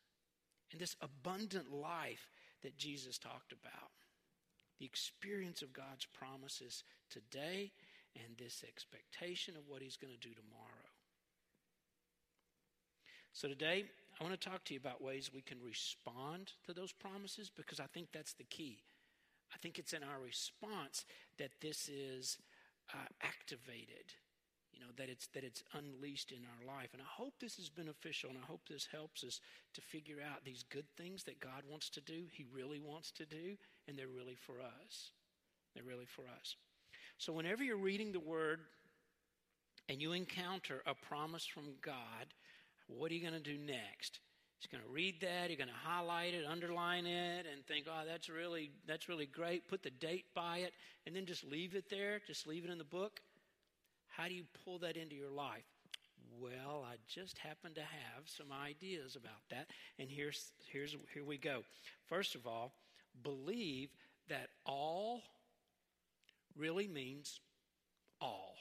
and 0.70 0.80
this 0.80 0.96
abundant 1.00 1.72
life 1.72 2.30
that 2.62 2.76
Jesus 2.78 3.18
talked 3.18 3.52
about. 3.52 3.90
The 4.78 4.86
experience 4.86 5.62
of 5.62 5.72
God's 5.72 6.06
promises 6.06 6.84
today 7.10 7.72
and 8.16 8.36
this 8.36 8.64
expectation 8.66 9.56
of 9.56 9.68
what 9.68 9.82
He's 9.82 9.96
going 9.96 10.12
to 10.12 10.28
do 10.28 10.34
tomorrow. 10.34 10.90
So, 13.32 13.48
today, 13.48 13.84
I 14.22 14.24
want 14.24 14.40
to 14.40 14.48
talk 14.48 14.62
to 14.66 14.74
you 14.74 14.78
about 14.78 15.02
ways 15.02 15.32
we 15.34 15.40
can 15.42 15.58
respond 15.60 16.52
to 16.66 16.72
those 16.72 16.92
promises 16.92 17.50
because 17.50 17.80
I 17.80 17.86
think 17.92 18.08
that's 18.12 18.34
the 18.34 18.44
key. 18.44 18.78
I 19.52 19.58
think 19.58 19.80
it's 19.80 19.92
in 19.92 20.04
our 20.04 20.20
response 20.24 21.04
that 21.38 21.50
this 21.60 21.88
is 21.88 22.38
uh, 22.94 23.08
activated 23.20 24.14
you 24.72 24.80
know 24.80 24.86
that 24.96 25.08
it's 25.08 25.26
that 25.28 25.44
it's 25.44 25.64
unleashed 25.74 26.30
in 26.30 26.38
our 26.44 26.74
life. 26.74 26.90
And 26.92 27.02
i 27.02 27.22
hope 27.22 27.34
this 27.40 27.58
is 27.58 27.68
beneficial 27.68 28.30
and 28.30 28.38
i 28.38 28.46
hope 28.46 28.60
this 28.68 28.88
helps 28.90 29.22
us 29.22 29.40
to 29.74 29.80
figure 29.80 30.16
out 30.32 30.44
these 30.44 30.64
good 30.70 30.86
things 30.96 31.24
that 31.24 31.40
god 31.40 31.62
wants 31.68 31.90
to 31.90 32.00
do 32.00 32.24
he 32.32 32.46
really 32.54 32.80
wants 32.80 33.10
to 33.12 33.26
do 33.26 33.56
and 33.86 33.98
they're 33.98 34.06
really 34.06 34.36
for 34.36 34.54
us. 34.60 35.10
They're 35.74 35.84
really 35.84 36.06
for 36.06 36.22
us. 36.22 36.56
So 37.18 37.32
whenever 37.32 37.62
you're 37.62 37.76
reading 37.76 38.12
the 38.12 38.20
word 38.20 38.60
and 39.88 40.00
you 40.00 40.12
encounter 40.12 40.82
a 40.86 40.94
promise 40.94 41.44
from 41.44 41.64
god 41.82 42.32
what 42.96 43.10
are 43.10 43.14
you 43.14 43.20
going 43.20 43.40
to 43.40 43.40
do 43.40 43.58
next 43.58 44.20
He's 44.62 44.70
going 44.70 44.84
to 44.84 44.94
read 44.94 45.20
that. 45.22 45.48
You're 45.48 45.56
going 45.56 45.66
to 45.66 45.74
highlight 45.74 46.34
it, 46.34 46.44
underline 46.48 47.04
it, 47.04 47.46
and 47.52 47.66
think, 47.66 47.86
"Oh, 47.90 48.02
that's 48.06 48.28
really 48.28 48.70
that's 48.86 49.08
really 49.08 49.26
great." 49.26 49.66
Put 49.66 49.82
the 49.82 49.90
date 49.90 50.26
by 50.36 50.58
it, 50.58 50.72
and 51.04 51.16
then 51.16 51.26
just 51.26 51.42
leave 51.42 51.74
it 51.74 51.90
there. 51.90 52.20
Just 52.24 52.46
leave 52.46 52.64
it 52.64 52.70
in 52.70 52.78
the 52.78 52.84
book. 52.84 53.20
How 54.06 54.28
do 54.28 54.34
you 54.34 54.44
pull 54.64 54.78
that 54.78 54.96
into 54.96 55.16
your 55.16 55.30
life? 55.30 55.64
Well, 56.40 56.86
I 56.88 56.94
just 57.08 57.38
happen 57.38 57.74
to 57.74 57.80
have 57.80 58.26
some 58.26 58.52
ideas 58.52 59.16
about 59.16 59.42
that. 59.50 59.66
And 59.98 60.08
here's, 60.08 60.52
here's, 60.70 60.96
here 61.12 61.24
we 61.24 61.38
go. 61.38 61.62
First 62.06 62.36
of 62.36 62.46
all, 62.46 62.72
believe 63.22 63.90
that 64.28 64.48
all 64.64 65.22
really 66.56 66.86
means 66.86 67.40
all. 68.20 68.51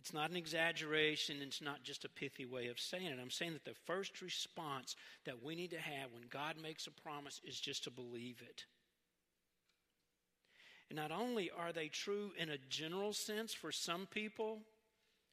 It's 0.00 0.14
not 0.14 0.30
an 0.30 0.36
exaggeration, 0.36 1.42
it's 1.42 1.60
not 1.60 1.82
just 1.82 2.06
a 2.06 2.08
pithy 2.08 2.46
way 2.46 2.68
of 2.68 2.80
saying 2.80 3.04
it. 3.04 3.18
I'm 3.20 3.30
saying 3.30 3.52
that 3.52 3.66
the 3.66 3.76
first 3.84 4.22
response 4.22 4.96
that 5.26 5.42
we 5.42 5.54
need 5.54 5.72
to 5.72 5.78
have 5.78 6.10
when 6.10 6.22
God 6.30 6.54
makes 6.56 6.86
a 6.86 6.90
promise 6.90 7.38
is 7.44 7.60
just 7.60 7.84
to 7.84 7.90
believe 7.90 8.40
it. 8.40 8.64
And 10.88 10.96
not 10.96 11.12
only 11.12 11.50
are 11.50 11.70
they 11.70 11.88
true 11.88 12.32
in 12.38 12.48
a 12.48 12.56
general 12.70 13.12
sense 13.12 13.52
for 13.52 13.70
some 13.70 14.06
people, 14.10 14.60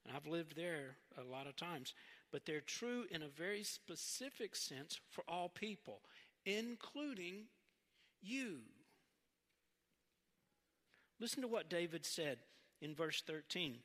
and 0.05 0.13
I've 0.13 0.29
lived 0.29 0.57
there 0.57 0.97
a 1.17 1.23
lot 1.23 1.47
of 1.47 1.55
times, 1.55 1.93
but 2.29 2.45
they're 2.45 2.59
true 2.59 3.05
in 3.09 3.21
a 3.21 3.29
very 3.29 3.63
specific 3.63 4.53
sense 4.53 4.99
for 5.11 5.23
all 5.29 5.47
people, 5.47 6.01
including 6.45 7.45
you. 8.21 8.57
Listen 11.21 11.41
to 11.41 11.47
what 11.47 11.69
David 11.69 12.05
said 12.05 12.39
in 12.81 12.93
verse 12.93 13.23
13 13.25 13.77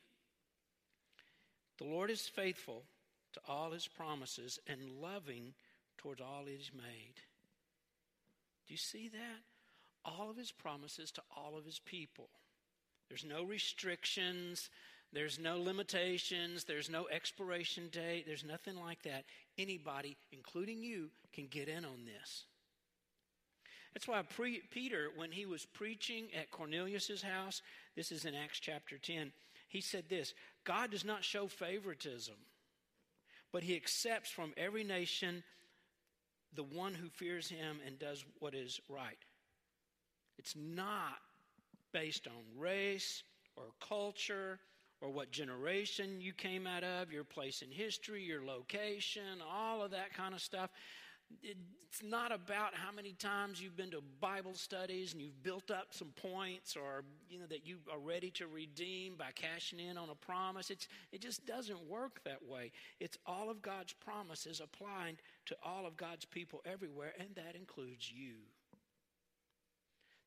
The 1.77 1.85
Lord 1.85 2.09
is 2.09 2.27
faithful 2.27 2.83
to 3.33 3.39
all 3.47 3.71
his 3.71 3.87
promises 3.87 4.59
and 4.67 4.79
loving 5.01 5.53
towards 5.97 6.21
all 6.21 6.43
he's 6.45 6.71
made. 6.73 7.15
Do 8.67 8.73
you 8.73 8.77
see 8.77 9.09
that? 9.09 9.41
all 10.05 10.29
of 10.29 10.37
his 10.37 10.51
promises 10.51 11.11
to 11.11 11.21
all 11.35 11.57
of 11.57 11.65
his 11.65 11.79
people. 11.79 12.29
There's 13.09 13.25
no 13.25 13.43
restrictions, 13.43 14.69
there's 15.11 15.39
no 15.39 15.59
limitations, 15.59 16.63
there's 16.63 16.89
no 16.89 17.07
expiration 17.09 17.89
date, 17.91 18.25
there's 18.25 18.43
nothing 18.43 18.79
like 18.79 19.03
that. 19.03 19.25
Anybody, 19.57 20.17
including 20.31 20.81
you, 20.81 21.09
can 21.31 21.47
get 21.47 21.67
in 21.67 21.85
on 21.85 22.05
this. 22.05 22.45
That's 23.93 24.07
why 24.07 24.23
pre- 24.23 24.63
Peter, 24.71 25.09
when 25.15 25.31
he 25.31 25.45
was 25.45 25.65
preaching 25.65 26.25
at 26.35 26.49
Cornelius' 26.49 27.21
house, 27.21 27.61
this 27.95 28.11
is 28.11 28.25
in 28.25 28.33
Acts 28.33 28.59
chapter 28.59 28.97
10, 28.97 29.31
he 29.67 29.81
said 29.81 30.05
this 30.09 30.33
God 30.65 30.91
does 30.91 31.05
not 31.05 31.23
show 31.23 31.47
favoritism, 31.47 32.35
but 33.51 33.63
he 33.63 33.75
accepts 33.75 34.29
from 34.29 34.53
every 34.57 34.83
nation 34.83 35.43
the 36.55 36.63
one 36.63 36.93
who 36.93 37.09
fears 37.09 37.49
him 37.49 37.79
and 37.85 37.97
does 37.99 38.23
what 38.39 38.53
is 38.53 38.79
right. 38.87 39.17
It's 40.37 40.55
not 40.55 41.17
based 41.91 42.27
on 42.27 42.59
race 42.59 43.23
or 43.55 43.63
culture 43.87 44.59
or 45.01 45.09
what 45.09 45.31
generation 45.31 46.21
you 46.21 46.33
came 46.33 46.65
out 46.65 46.83
of, 46.83 47.11
your 47.11 47.23
place 47.23 47.61
in 47.61 47.69
history, 47.69 48.23
your 48.23 48.43
location, 48.43 49.41
all 49.47 49.81
of 49.81 49.91
that 49.91 50.13
kind 50.13 50.33
of 50.33 50.41
stuff. 50.41 50.69
It's 51.41 52.03
not 52.03 52.31
about 52.31 52.73
how 52.73 52.91
many 52.91 53.13
times 53.13 53.61
you've 53.61 53.75
been 53.75 53.91
to 53.91 54.01
Bible 54.19 54.53
studies 54.53 55.13
and 55.13 55.21
you've 55.21 55.43
built 55.43 55.69
up 55.71 55.87
some 55.91 56.09
points 56.15 56.75
or 56.75 57.03
you 57.29 57.39
know 57.39 57.45
that 57.47 57.67
you 57.67 57.77
are 57.91 57.99
ready 57.99 58.31
to 58.31 58.47
redeem 58.47 59.15
by 59.15 59.29
cashing 59.35 59.79
in 59.79 59.97
on 59.97 60.09
a 60.09 60.15
promise. 60.15 60.69
It's, 60.69 60.87
it 61.11 61.21
just 61.21 61.45
doesn't 61.45 61.87
work 61.87 62.23
that 62.23 62.47
way. 62.47 62.71
It's 62.99 63.17
all 63.25 63.49
of 63.49 63.61
God's 63.61 63.93
promises 63.93 64.59
applied 64.59 65.17
to 65.47 65.55
all 65.63 65.85
of 65.85 65.97
God's 65.97 66.25
people 66.25 66.61
everywhere, 66.65 67.13
and 67.19 67.29
that 67.35 67.55
includes 67.55 68.11
you 68.11 68.35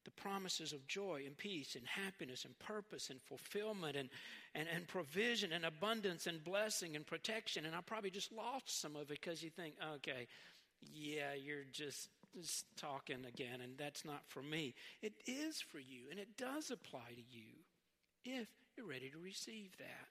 the 0.07 0.11
promises 0.13 0.73
of 0.73 0.87
joy 0.87 1.25
and 1.27 1.37
peace 1.37 1.75
and 1.75 1.85
happiness 1.85 2.45
and 2.45 2.57
purpose 2.61 3.11
and 3.11 3.21
fulfillment 3.21 3.97
and, 3.97 4.09
and, 4.55 4.69
and 4.73 4.87
provision 4.87 5.53
and 5.53 5.67
abundance 5.67 6.29
and 6.29 6.43
blessing 6.45 6.95
and 6.95 7.05
protection. 7.05 7.67
And 7.67 7.75
I 7.75 7.81
probably 7.81 8.11
just 8.11 8.33
lost 8.33 8.81
some 8.81 8.95
of 8.95 9.03
it 9.03 9.09
because 9.09 9.43
you 9.43 9.51
think, 9.51 9.75
okay, 9.97 10.29
yeah, 10.93 11.35
you're 11.35 11.65
just, 11.73 12.09
just 12.35 12.67
talking 12.77 13.25
again, 13.27 13.61
and 13.63 13.77
that's 13.79 14.05
not 14.05 14.23
for 14.29 14.43
me. 14.43 14.75
It 15.03 15.15
is 15.27 15.61
for 15.61 15.79
you, 15.79 16.05
and 16.11 16.19
it 16.19 16.37
does 16.37 16.71
apply 16.71 17.11
to 17.15 17.23
you 17.23 17.53
if 18.25 18.49
you're 18.77 18.87
ready 18.87 19.11
to 19.11 19.19
receive 19.19 19.77
that. 19.79 20.09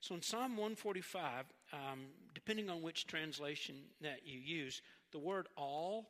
So 0.00 0.14
in 0.14 0.22
Psalm 0.22 0.56
145, 0.56 1.44
um, 1.72 2.06
depending 2.34 2.70
on 2.70 2.80
which 2.80 3.06
translation 3.06 3.76
that 4.00 4.20
you 4.24 4.38
use, 4.38 4.80
the 5.12 5.18
word 5.18 5.46
all 5.56 6.08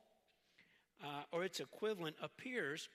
uh, 1.02 1.22
or 1.32 1.44
its 1.44 1.60
equivalent 1.60 2.16
appears 2.22 2.88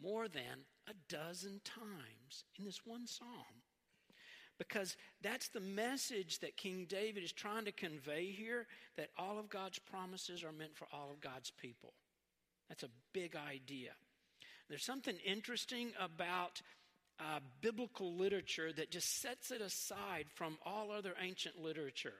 more 0.00 0.28
than 0.28 0.64
a 0.88 0.92
dozen 1.08 1.60
times 1.64 2.44
in 2.58 2.64
this 2.64 2.80
one 2.84 3.06
psalm. 3.06 3.59
Because 4.60 4.96
that's 5.22 5.48
the 5.48 5.60
message 5.60 6.40
that 6.40 6.58
King 6.58 6.86
David 6.86 7.24
is 7.24 7.32
trying 7.32 7.64
to 7.64 7.72
convey 7.72 8.26
here 8.26 8.66
that 8.96 9.08
all 9.18 9.38
of 9.38 9.48
God's 9.48 9.78
promises 9.78 10.44
are 10.44 10.52
meant 10.52 10.76
for 10.76 10.86
all 10.92 11.10
of 11.10 11.20
God's 11.20 11.50
people. 11.50 11.94
That's 12.68 12.82
a 12.82 12.90
big 13.14 13.34
idea. 13.34 13.92
There's 14.68 14.84
something 14.84 15.16
interesting 15.24 15.92
about 15.98 16.60
uh, 17.18 17.40
biblical 17.62 18.14
literature 18.14 18.70
that 18.72 18.90
just 18.90 19.20
sets 19.20 19.50
it 19.50 19.62
aside 19.62 20.26
from 20.34 20.58
all 20.64 20.92
other 20.92 21.14
ancient 21.20 21.58
literature 21.58 22.12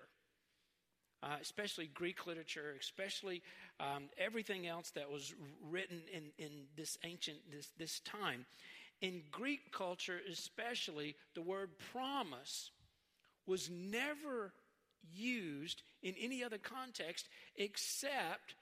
uh, 1.23 1.37
especially 1.41 1.87
Greek 1.87 2.27
literature, 2.27 2.75
especially 2.81 3.43
um, 3.79 4.05
everything 4.19 4.67
else 4.67 4.91
that 4.91 5.11
was 5.11 5.35
written 5.71 6.01
in, 6.13 6.33
in 6.39 6.51
this 6.77 6.97
ancient 7.05 7.39
this, 7.51 7.69
this 7.79 8.01
time. 8.01 8.47
In 9.01 9.23
Greek 9.31 9.73
culture, 9.73 10.21
especially, 10.31 11.17
the 11.35 11.43
word 11.43 11.71
promise 11.93 12.71
was 13.47 13.71
never 13.71 14.53
used 15.15 15.83
in 16.03 16.15
any 16.21 16.45
other 16.45 16.59
context 16.59 17.29
except 17.57 18.55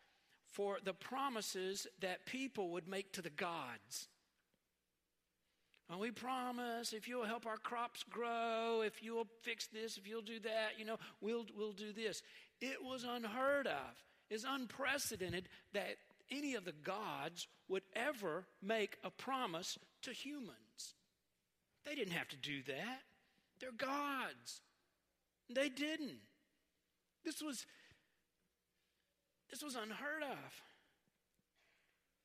for 0.52 0.78
the 0.83 0.92
promises 0.95 1.87
that 2.00 2.26
people 2.26 2.71
would 2.71 2.88
make 2.88 3.12
to 3.12 3.23
the 3.23 3.30
gods. 3.30 4.09
Well, 5.88 5.99
we 6.00 6.11
promise 6.11 6.92
if 6.92 7.09
you'll 7.09 7.25
help 7.25 7.47
our 7.47 7.57
crops 7.57 8.04
grow, 8.11 8.83
if 8.85 9.02
you'll 9.02 9.26
fix 9.42 9.66
this, 9.68 9.97
if 9.97 10.07
you'll 10.07 10.21
do 10.23 10.38
that, 10.40 10.78
you 10.78 10.85
know, 10.85 10.99
we'll, 11.21 11.47
we'll 11.57 11.73
do 11.73 11.92
this. 11.92 12.23
It 12.61 12.83
was 12.83 13.04
unheard 13.04 13.66
of, 13.66 14.04
it's 14.30 14.45
unprecedented 14.47 15.49
that 15.73 15.97
any 16.30 16.54
of 16.54 16.64
the 16.64 16.75
gods 16.85 17.47
would 17.68 17.82
ever 17.94 18.44
make 18.62 18.99
a 19.04 19.11
promise 19.11 19.78
to 20.02 20.12
humans. 20.12 20.94
They 21.85 21.94
didn't 21.94 22.12
have 22.12 22.28
to 22.28 22.37
do 22.37 22.62
that. 22.66 23.02
They're 23.61 23.73
gods. 23.73 24.61
They 25.49 25.68
didn't. 25.68 26.20
This 27.25 27.42
was 27.42 27.66
this 29.50 29.62
was 29.62 29.76
unheard 29.76 30.23
of. 30.23 30.62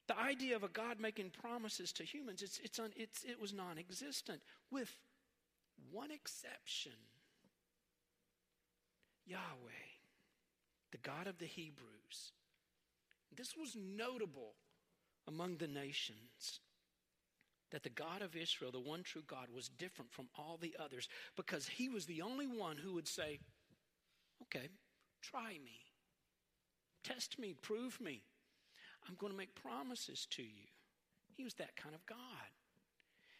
The 0.07 0.19
idea 0.19 0.57
of 0.57 0.63
a 0.63 0.67
God 0.67 0.99
making 0.99 1.31
promises 1.41 1.93
to 1.93 2.03
humans, 2.03 2.41
it's, 2.41 2.59
it's, 2.61 2.77
un, 2.79 2.91
it's, 2.97 3.23
it 3.23 3.39
was 3.39 3.53
non 3.53 3.77
existent, 3.77 4.41
with 4.69 4.91
one 5.89 6.11
exception 6.11 6.91
Yahweh 9.25 9.71
the 10.93 10.97
God 10.99 11.25
of 11.27 11.39
the 11.39 11.45
Hebrews. 11.45 12.31
This 13.35 13.55
was 13.57 13.75
notable 13.75 14.55
among 15.27 15.57
the 15.57 15.67
nations. 15.67 16.59
that 17.71 17.81
the 17.81 17.89
God 17.89 18.21
of 18.21 18.35
Israel, 18.35 18.71
the 18.71 18.79
one 18.79 19.01
true 19.01 19.23
God, 19.25 19.47
was 19.51 19.67
different 19.67 20.11
from 20.11 20.27
all 20.37 20.57
the 20.61 20.75
others 20.79 21.09
because 21.35 21.67
he 21.67 21.89
was 21.89 22.05
the 22.05 22.21
only 22.21 22.45
one 22.45 22.77
who 22.77 22.93
would 22.93 23.07
say, 23.07 23.39
Okay, 24.43 24.67
try 25.23 25.53
me, 25.53 25.81
test 27.03 27.39
me, 27.39 27.55
prove 27.59 27.99
me. 27.99 28.21
I'm 29.07 29.15
going 29.15 29.31
to 29.31 29.37
make 29.37 29.55
promises 29.55 30.27
to 30.31 30.43
you. 30.43 30.67
He 31.35 31.43
was 31.43 31.55
that 31.55 31.75
kind 31.75 31.95
of 31.95 32.05
God. 32.05 32.19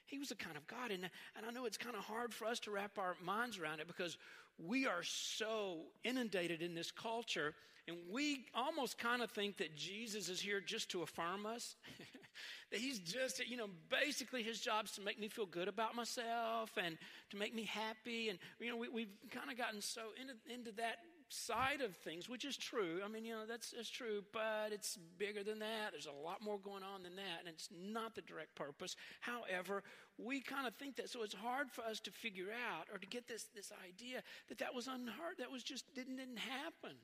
He 0.06 0.18
was 0.18 0.30
the 0.30 0.36
kind 0.36 0.58
of 0.58 0.66
God. 0.68 0.92
And, 0.92 1.04
and 1.36 1.46
I 1.46 1.52
know 1.52 1.66
it's 1.66 1.78
kind 1.78 1.96
of 1.96 2.04
hard 2.04 2.34
for 2.34 2.46
us 2.46 2.60
to 2.62 2.72
wrap 2.72 2.98
our 2.98 3.16
minds 3.24 3.58
around 3.58 3.80
it 3.80 3.88
because 3.88 4.18
we 4.58 4.86
are 4.86 5.04
so 5.04 5.82
inundated 6.04 6.62
in 6.62 6.74
this 6.74 6.92
culture 6.92 7.54
and 7.88 7.98
we 8.12 8.46
almost 8.56 8.98
kind 8.98 9.22
of 9.22 9.32
think 9.32 9.58
that 9.58 9.76
Jesus 9.76 10.30
is 10.30 10.40
here 10.40 10.62
just 10.62 10.90
to 10.92 11.02
affirm 11.02 11.46
us. 11.46 11.76
that 12.72 12.80
he's 12.80 13.00
just, 13.00 13.46
you 13.48 13.58
know, 13.58 13.68
basically 13.90 14.42
his 14.42 14.60
job 14.60 14.86
is 14.86 14.92
to 14.92 15.02
make 15.02 15.20
me 15.20 15.28
feel 15.28 15.46
good 15.46 15.68
about 15.68 15.96
myself 15.96 16.72
and 16.82 16.98
to 17.30 17.38
make 17.38 17.54
me 17.54 17.64
happy. 17.64 18.30
And, 18.30 18.40
you 18.60 18.70
know, 18.70 18.78
we, 18.78 19.02
have 19.02 19.32
kind 19.32 19.52
of 19.52 19.58
gotten 19.58 19.82
so 19.82 20.02
into, 20.20 20.34
into 20.54 20.72
that 20.78 21.00
side 21.28 21.82
of 21.82 21.96
things, 21.98 22.30
which 22.30 22.46
is 22.46 22.56
true. 22.56 23.02
I 23.04 23.10
mean, 23.10 23.26
you 23.26 23.34
know, 23.34 23.46
that's, 23.48 23.72
that's 23.72 23.90
true, 23.90 24.24
but 24.32 24.72
it's 24.72 24.98
bigger 25.18 25.44
than 25.44 25.60
that. 25.60 25.92
There's 25.92 26.08
a 26.08 26.24
lot 26.26 26.42
more 26.42 26.60
going 26.60 26.84
on 26.84 27.04
than 27.04 27.16
that, 27.16 27.40
and 27.40 27.50
it's 27.50 27.70
not 27.76 28.16
the 28.16 28.22
direct 28.22 28.56
purpose. 28.56 28.96
However, 29.20 29.84
we 30.18 30.42
kind 30.42 30.68
of 30.68 30.76
think 30.76 30.96
that, 30.98 31.10
so 31.10 31.24
it's 31.24 31.34
hard 31.34 31.70
for 31.72 31.82
us 31.84 32.00
to 32.02 32.12
figure 32.12 32.50
out 32.52 32.88
or 32.94 32.98
to 32.98 33.08
get 33.08 33.28
this, 33.28 33.48
this 33.56 33.72
idea 33.88 34.22
that 34.48 34.60
that 34.60 34.74
was 34.74 34.88
unheard, 34.88 35.38
that 35.40 35.52
was 35.52 35.64
just 35.64 35.94
didn't, 35.96 36.18
didn't 36.18 36.40
happen. 36.40 36.96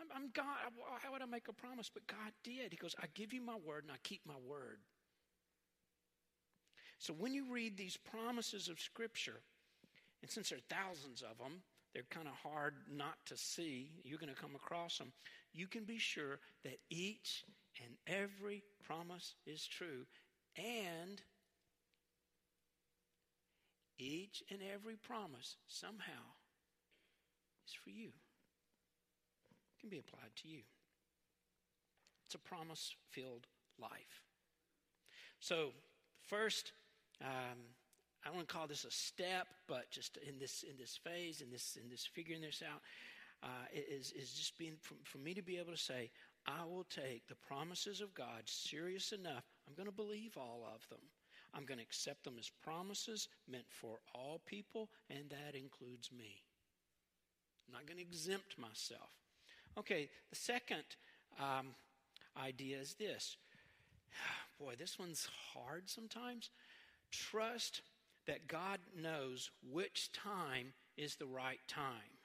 I'm, 0.00 0.06
I'm 0.14 0.30
God. 0.32 0.56
How 1.02 1.12
would 1.12 1.22
I 1.22 1.26
make 1.26 1.48
a 1.48 1.52
promise? 1.52 1.90
But 1.92 2.06
God 2.06 2.32
did. 2.44 2.72
He 2.72 2.76
goes, 2.76 2.94
I 3.00 3.06
give 3.14 3.32
you 3.32 3.42
my 3.42 3.56
word 3.56 3.84
and 3.84 3.92
I 3.92 3.96
keep 4.02 4.20
my 4.26 4.38
word. 4.48 4.78
So 6.98 7.12
when 7.12 7.34
you 7.34 7.52
read 7.52 7.76
these 7.76 7.96
promises 7.96 8.68
of 8.68 8.78
Scripture, 8.78 9.40
and 10.22 10.30
since 10.30 10.50
there 10.50 10.58
are 10.58 10.74
thousands 10.74 11.22
of 11.22 11.36
them, 11.38 11.62
they're 11.92 12.04
kind 12.10 12.28
of 12.28 12.34
hard 12.34 12.74
not 12.90 13.16
to 13.26 13.36
see. 13.36 13.90
You're 14.04 14.18
going 14.18 14.32
to 14.32 14.40
come 14.40 14.54
across 14.54 14.98
them. 14.98 15.12
You 15.52 15.66
can 15.66 15.84
be 15.84 15.98
sure 15.98 16.38
that 16.64 16.78
each 16.90 17.44
and 17.84 17.96
every 18.06 18.62
promise 18.86 19.34
is 19.46 19.66
true. 19.66 20.06
And 20.56 21.20
each 23.98 24.42
and 24.50 24.60
every 24.74 24.96
promise 24.96 25.56
somehow 25.66 26.22
is 27.66 27.74
for 27.74 27.90
you. 27.90 28.10
Can 29.82 29.90
be 29.90 29.98
applied 29.98 30.30
to 30.42 30.48
you. 30.48 30.60
It's 32.26 32.36
a 32.36 32.38
promise 32.38 32.94
filled 33.10 33.48
life. 33.80 34.22
So, 35.40 35.70
first, 36.28 36.70
um, 37.20 37.58
I 38.22 38.28
don't 38.28 38.36
want 38.36 38.48
to 38.48 38.54
call 38.54 38.68
this 38.68 38.84
a 38.84 38.92
step, 38.92 39.48
but 39.66 39.90
just 39.90 40.18
in 40.18 40.38
this 40.38 40.62
in 40.62 40.76
this 40.78 40.96
phase, 41.02 41.40
in 41.40 41.50
this 41.50 41.76
in 41.82 41.90
this 41.90 42.06
figuring 42.06 42.42
this 42.42 42.62
out, 42.62 42.80
uh, 43.42 43.66
is 43.74 44.12
is 44.12 44.32
just 44.32 44.56
being 44.56 44.74
for, 44.80 44.94
for 45.02 45.18
me 45.18 45.34
to 45.34 45.42
be 45.42 45.58
able 45.58 45.72
to 45.72 45.78
say, 45.78 46.12
I 46.46 46.64
will 46.64 46.84
take 46.84 47.26
the 47.26 47.34
promises 47.34 48.00
of 48.00 48.14
God 48.14 48.42
serious 48.44 49.10
enough. 49.10 49.42
I'm 49.66 49.74
going 49.74 49.88
to 49.88 49.92
believe 49.94 50.36
all 50.36 50.64
of 50.72 50.88
them. 50.90 51.02
I'm 51.54 51.64
going 51.64 51.78
to 51.78 51.84
accept 51.84 52.22
them 52.22 52.36
as 52.38 52.50
promises 52.62 53.26
meant 53.50 53.66
for 53.68 53.98
all 54.14 54.40
people, 54.46 54.90
and 55.10 55.28
that 55.30 55.58
includes 55.58 56.10
me. 56.16 56.40
I'm 57.66 57.74
not 57.74 57.86
going 57.86 57.98
to 57.98 58.02
exempt 58.02 58.56
myself. 58.58 59.10
Okay, 59.78 60.08
the 60.30 60.36
second 60.36 60.84
um, 61.40 61.68
idea 62.40 62.78
is 62.78 62.94
this. 62.94 63.36
Boy, 64.60 64.74
this 64.78 64.98
one's 64.98 65.28
hard 65.54 65.88
sometimes. 65.88 66.50
Trust 67.10 67.82
that 68.26 68.46
God 68.46 68.78
knows 69.00 69.50
which 69.70 70.10
time 70.12 70.72
is 70.96 71.16
the 71.16 71.26
right 71.26 71.60
time. 71.68 72.18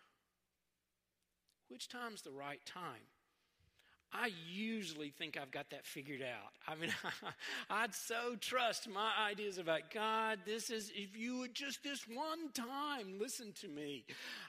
Which 1.69 1.89
time's 1.89 2.21
the 2.21 2.31
right 2.31 2.63
time? 2.65 3.07
I 4.13 4.31
usually 4.49 5.09
think 5.09 5.37
I've 5.37 5.51
got 5.51 5.69
that 5.71 5.85
figured 5.85 6.21
out. 6.21 6.53
I 6.65 6.75
mean, 6.75 6.91
I'd 7.69 7.93
so 7.93 8.35
trust 8.39 8.89
my 8.89 9.11
ideas 9.29 9.57
about 9.57 9.91
God. 9.93 10.39
This 10.45 10.69
is, 10.69 10.91
if 10.95 11.17
you 11.17 11.39
would 11.39 11.53
just 11.53 11.83
this 11.83 12.05
one 12.07 12.51
time 12.53 13.19
listen 13.19 13.51
to 13.61 13.67
me, 13.67 14.05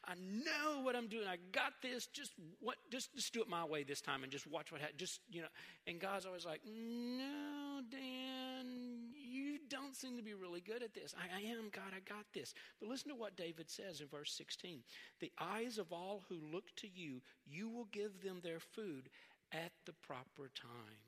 I 0.07 0.15
know 0.15 0.83
what 0.83 0.95
I'm 0.95 1.09
doing. 1.09 1.27
I 1.27 1.39
got 1.51 1.73
this. 1.83 2.07
Just 2.07 2.33
what, 2.61 2.77
just, 2.91 3.15
just 3.17 3.33
do 3.33 3.41
it 3.41 3.49
my 3.49 3.65
way 3.65 3.83
this 3.83 4.01
time 4.01 4.23
and 4.23 4.31
just 4.31 4.47
watch 4.47 4.71
what 4.71 4.81
happens. 4.81 5.01
Just, 5.01 5.21
you 5.31 5.43
know, 5.43 5.49
and 5.87 5.99
God's 6.01 6.25
always 6.25 6.47
like, 6.47 6.61
no, 6.65 7.81
Dan, 7.91 9.11
you 9.15 9.59
don't 9.69 9.97
seem 9.97 10.17
to 10.17 10.23
be 10.23 10.35
really 10.35 10.61
good 10.61 10.83
at 10.85 10.95
this. 10.95 11.15
I, 11.19 11.39
I 11.39 11.51
am, 11.51 11.69
God, 11.73 11.93
I 11.97 12.09
got 12.09 12.27
this. 12.33 12.55
But 12.79 12.89
listen 12.89 13.11
to 13.11 13.17
what 13.17 13.37
David 13.37 13.69
says 13.69 14.01
in 14.01 14.07
verse 14.07 14.33
16 14.37 14.83
The 15.21 15.33
eyes 15.41 15.79
of 15.79 15.93
all 15.93 16.23
who 16.29 16.39
look 16.53 16.75
to 16.77 16.89
you, 16.89 17.23
you 17.45 17.69
will 17.69 17.89
give 17.91 18.23
them 18.23 18.41
their 18.43 18.61
food 18.61 19.09
at 19.53 19.73
the 19.87 19.93
proper 20.07 20.51
time. 20.55 21.03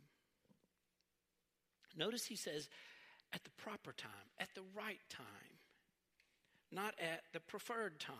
Notice 1.96 2.26
he 2.26 2.37
says, 2.37 2.68
at 3.33 3.44
the 3.44 3.50
proper 3.50 3.92
time, 3.92 4.11
at 4.38 4.48
the 4.55 4.62
right 4.76 5.00
time, 5.09 5.24
not 6.72 6.94
at 7.00 7.22
the 7.33 7.40
preferred 7.40 7.98
time. 8.00 8.14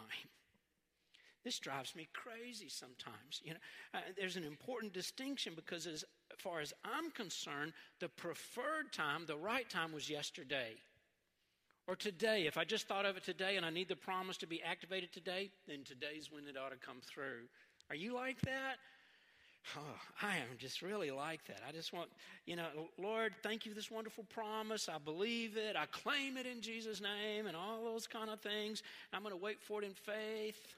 This 1.45 1.59
drives 1.59 1.97
me 1.97 2.09
crazy 2.13 2.69
sometimes. 2.69 3.41
You 3.43 3.55
know, 3.55 3.61
uh, 3.95 4.01
there's 4.19 4.37
an 4.37 4.45
important 4.45 4.93
distinction 4.93 5.55
because, 5.57 5.87
as 5.87 6.05
far 6.37 6.61
as 6.61 6.75
I'm 6.85 7.11
concerned, 7.13 7.73
the 7.99 8.09
preferred 8.09 8.93
time, 8.93 9.25
the 9.27 9.37
right 9.37 9.69
time, 9.69 9.93
was 9.93 10.11
yesterday 10.11 10.75
or 11.87 11.97
today. 11.97 12.47
If 12.47 12.59
I 12.59 12.65
just 12.65 12.87
thought 12.87 13.07
of 13.07 13.17
it 13.17 13.25
today 13.25 13.57
and 13.57 13.65
I 13.65 13.71
need 13.71 13.89
the 13.89 13.97
promise 13.97 14.37
to 14.39 14.47
be 14.47 14.63
activated 14.63 15.13
today, 15.13 15.51
then 15.67 15.83
today's 15.85 16.31
when 16.31 16.47
it 16.47 16.57
ought 16.59 16.73
to 16.73 16.77
come 16.77 17.01
through. 17.03 17.49
Are 17.89 17.97
you 17.97 18.15
like 18.15 18.41
that? 18.43 18.77
Oh, 19.77 20.27
I 20.27 20.37
am 20.37 20.57
just 20.59 20.83
really 20.83 21.11
like 21.11 21.45
that. 21.47 21.61
I 21.69 21.73
just 21.73 21.93
want, 21.93 22.11
you 22.47 22.57
know, 22.57 22.67
Lord, 22.99 23.35
thank 23.43 23.65
you 23.65 23.73
for 23.73 23.77
this 23.77 23.91
wonderful 23.91 24.25
promise. 24.25 24.89
I 24.89 24.99
believe 24.99 25.57
it. 25.57 25.77
I 25.77 25.87
claim 25.87 26.37
it 26.37 26.47
in 26.47 26.61
Jesus' 26.61 27.01
name 27.01 27.47
and 27.47 27.57
all 27.57 27.85
those 27.85 28.07
kind 28.07 28.31
of 28.31 28.41
things. 28.41 28.83
I'm 29.13 29.23
going 29.23 29.35
to 29.35 29.41
wait 29.41 29.61
for 29.61 29.83
it 29.83 29.87
in 29.87 29.95
faith. 29.95 30.75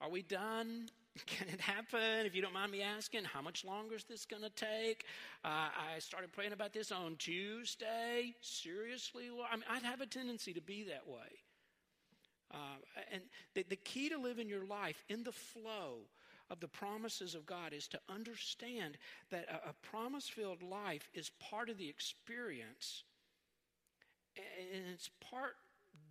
Are 0.00 0.10
we 0.10 0.22
done? 0.22 0.88
Can 1.26 1.48
it 1.48 1.60
happen? 1.60 2.26
If 2.26 2.34
you 2.34 2.42
don't 2.42 2.52
mind 2.52 2.70
me 2.70 2.82
asking, 2.82 3.24
how 3.24 3.40
much 3.40 3.64
longer 3.64 3.94
is 3.94 4.04
this 4.04 4.24
going 4.24 4.42
to 4.42 4.50
take? 4.50 5.04
Uh, 5.44 5.68
I 5.94 5.98
started 5.98 6.32
praying 6.32 6.52
about 6.52 6.72
this 6.72 6.92
on 6.92 7.16
Tuesday. 7.16 8.34
Seriously, 8.40 9.30
Lord? 9.30 9.48
I 9.50 9.56
mean, 9.56 9.64
I'd 9.70 9.82
have 9.82 10.00
a 10.00 10.06
tendency 10.06 10.52
to 10.52 10.60
be 10.60 10.84
that 10.84 11.08
way. 11.08 11.38
Uh, 12.52 12.56
and 13.12 13.22
the, 13.54 13.64
the 13.68 13.76
key 13.76 14.08
to 14.10 14.18
living 14.18 14.48
your 14.48 14.64
life 14.64 15.02
in 15.08 15.24
the 15.24 15.32
flow 15.32 16.02
of 16.50 16.60
the 16.60 16.68
promises 16.68 17.34
of 17.34 17.46
God 17.46 17.72
is 17.72 17.88
to 17.88 18.00
understand 18.08 18.98
that 19.30 19.46
a, 19.48 19.70
a 19.70 19.72
promise 19.82 20.28
filled 20.28 20.62
life 20.62 21.08
is 21.14 21.30
part 21.50 21.70
of 21.70 21.78
the 21.78 21.88
experience 21.88 23.04
and 24.36 24.82
it's 24.92 25.10
part 25.30 25.56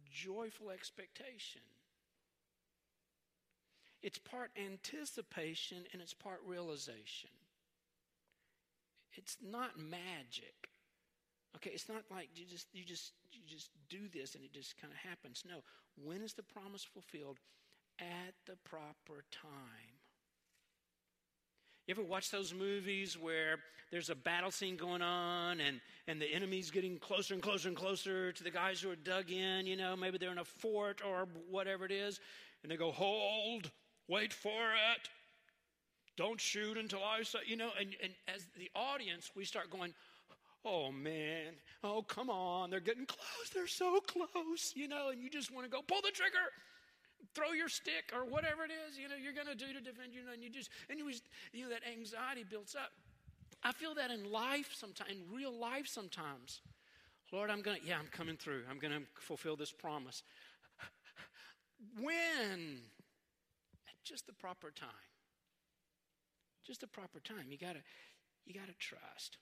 joyful 0.09 0.69
expectation. 0.69 1.61
It's 4.01 4.17
part 4.17 4.51
anticipation 4.57 5.79
and 5.91 6.01
it's 6.01 6.13
part 6.13 6.41
realization. 6.45 7.29
It's 9.13 9.37
not 9.41 9.77
magic. 9.77 10.69
Okay, 11.55 11.69
it's 11.73 11.87
not 11.87 12.03
like 12.11 12.29
you 12.35 12.45
just 12.45 12.67
you 12.73 12.83
just 12.83 13.13
you 13.31 13.41
just 13.47 13.69
do 13.89 14.07
this 14.11 14.35
and 14.35 14.43
it 14.43 14.53
just 14.53 14.79
kind 14.79 14.91
of 14.91 14.97
happens. 15.09 15.43
No. 15.47 15.63
When 16.03 16.21
is 16.21 16.33
the 16.33 16.43
promise 16.43 16.83
fulfilled? 16.83 17.37
At 17.99 18.33
the 18.47 18.57
proper 18.65 19.23
time. 19.31 19.92
You 21.87 21.93
ever 21.93 22.03
watch 22.03 22.31
those 22.31 22.53
movies 22.53 23.17
where 23.19 23.57
there's 23.91 24.09
a 24.09 24.15
battle 24.15 24.51
scene 24.51 24.77
going 24.77 25.01
on 25.01 25.59
and, 25.59 25.81
and 26.07 26.21
the 26.21 26.33
enemy's 26.33 26.71
getting 26.71 26.97
closer 26.97 27.33
and 27.33 27.43
closer 27.43 27.67
and 27.67 27.75
closer 27.75 28.31
to 28.31 28.43
the 28.43 28.51
guys 28.51 28.79
who 28.79 28.89
are 28.89 28.95
dug 28.95 29.29
in? 29.29 29.67
You 29.67 29.75
know, 29.75 29.93
maybe 29.93 30.17
they're 30.17 30.31
in 30.31 30.37
a 30.37 30.45
fort 30.45 31.01
or 31.05 31.27
whatever 31.49 31.83
it 31.83 31.91
is, 31.91 32.21
and 32.61 32.71
they 32.71 32.77
go, 32.77 32.91
Hold, 32.91 33.69
wait 34.07 34.31
for 34.31 34.49
it, 34.49 35.09
don't 36.15 36.39
shoot 36.39 36.77
until 36.77 37.03
I 37.03 37.23
say, 37.23 37.39
you 37.45 37.57
know, 37.57 37.71
and, 37.77 37.93
and 38.01 38.13
as 38.33 38.47
the 38.57 38.71
audience, 38.73 39.31
we 39.35 39.43
start 39.43 39.69
going, 39.69 39.93
Oh 40.63 40.89
man, 40.89 41.51
oh 41.83 42.01
come 42.01 42.29
on, 42.29 42.69
they're 42.69 42.79
getting 42.79 43.05
close, 43.05 43.49
they're 43.53 43.67
so 43.67 43.99
close, 43.99 44.71
you 44.73 44.87
know, 44.87 45.09
and 45.09 45.21
you 45.21 45.29
just 45.29 45.53
want 45.53 45.65
to 45.65 45.69
go, 45.69 45.81
Pull 45.81 45.99
the 46.01 46.11
trigger 46.13 46.49
throw 47.35 47.51
your 47.51 47.69
stick 47.69 48.11
or 48.13 48.25
whatever 48.25 48.63
it 48.63 48.71
is, 48.71 48.97
you 48.97 49.09
know, 49.09 49.15
you're 49.15 49.33
going 49.33 49.47
to 49.47 49.55
do 49.55 49.73
to 49.73 49.81
defend, 49.81 50.13
you 50.13 50.23
know, 50.23 50.33
and 50.33 50.43
you 50.43 50.49
just, 50.49 50.69
anyways, 50.89 51.21
you 51.51 51.63
know, 51.63 51.69
that 51.69 51.81
anxiety 51.89 52.43
builds 52.43 52.75
up. 52.75 52.91
I 53.63 53.71
feel 53.71 53.95
that 53.95 54.11
in 54.11 54.31
life 54.31 54.71
sometimes, 54.73 55.11
in 55.11 55.35
real 55.35 55.51
life 55.51 55.87
sometimes. 55.87 56.61
Lord, 57.31 57.49
I'm 57.49 57.61
going 57.61 57.79
to, 57.79 57.85
yeah, 57.85 57.97
I'm 57.97 58.07
coming 58.11 58.37
through. 58.37 58.63
I'm 58.69 58.77
going 58.77 58.93
to 58.93 59.05
fulfill 59.19 59.55
this 59.55 59.71
promise. 59.71 60.21
When? 61.99 62.79
At 63.87 64.03
just 64.03 64.27
the 64.27 64.33
proper 64.33 64.69
time. 64.69 64.89
Just 66.65 66.81
the 66.81 66.87
proper 66.87 67.19
time. 67.19 67.45
You 67.49 67.57
got 67.57 67.73
to, 67.73 67.81
you 68.45 68.53
got 68.53 68.67
to 68.67 68.73
trust. 68.79 69.37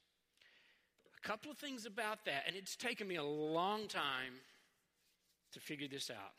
A 1.18 1.28
couple 1.28 1.52
of 1.52 1.58
things 1.58 1.86
about 1.86 2.26
that, 2.26 2.44
and 2.48 2.56
it's 2.56 2.76
taken 2.76 3.08
me 3.08 3.16
a 3.16 3.24
long 3.24 3.88
time 3.88 4.34
to 5.52 5.60
figure 5.60 5.88
this 5.88 6.10
out. 6.10 6.34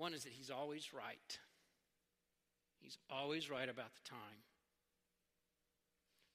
One 0.00 0.14
is 0.14 0.24
that 0.24 0.32
he's 0.32 0.50
always 0.50 0.94
right. 0.94 1.38
He's 2.80 2.96
always 3.10 3.50
right 3.50 3.68
about 3.68 3.92
the 3.92 4.08
time. 4.08 4.18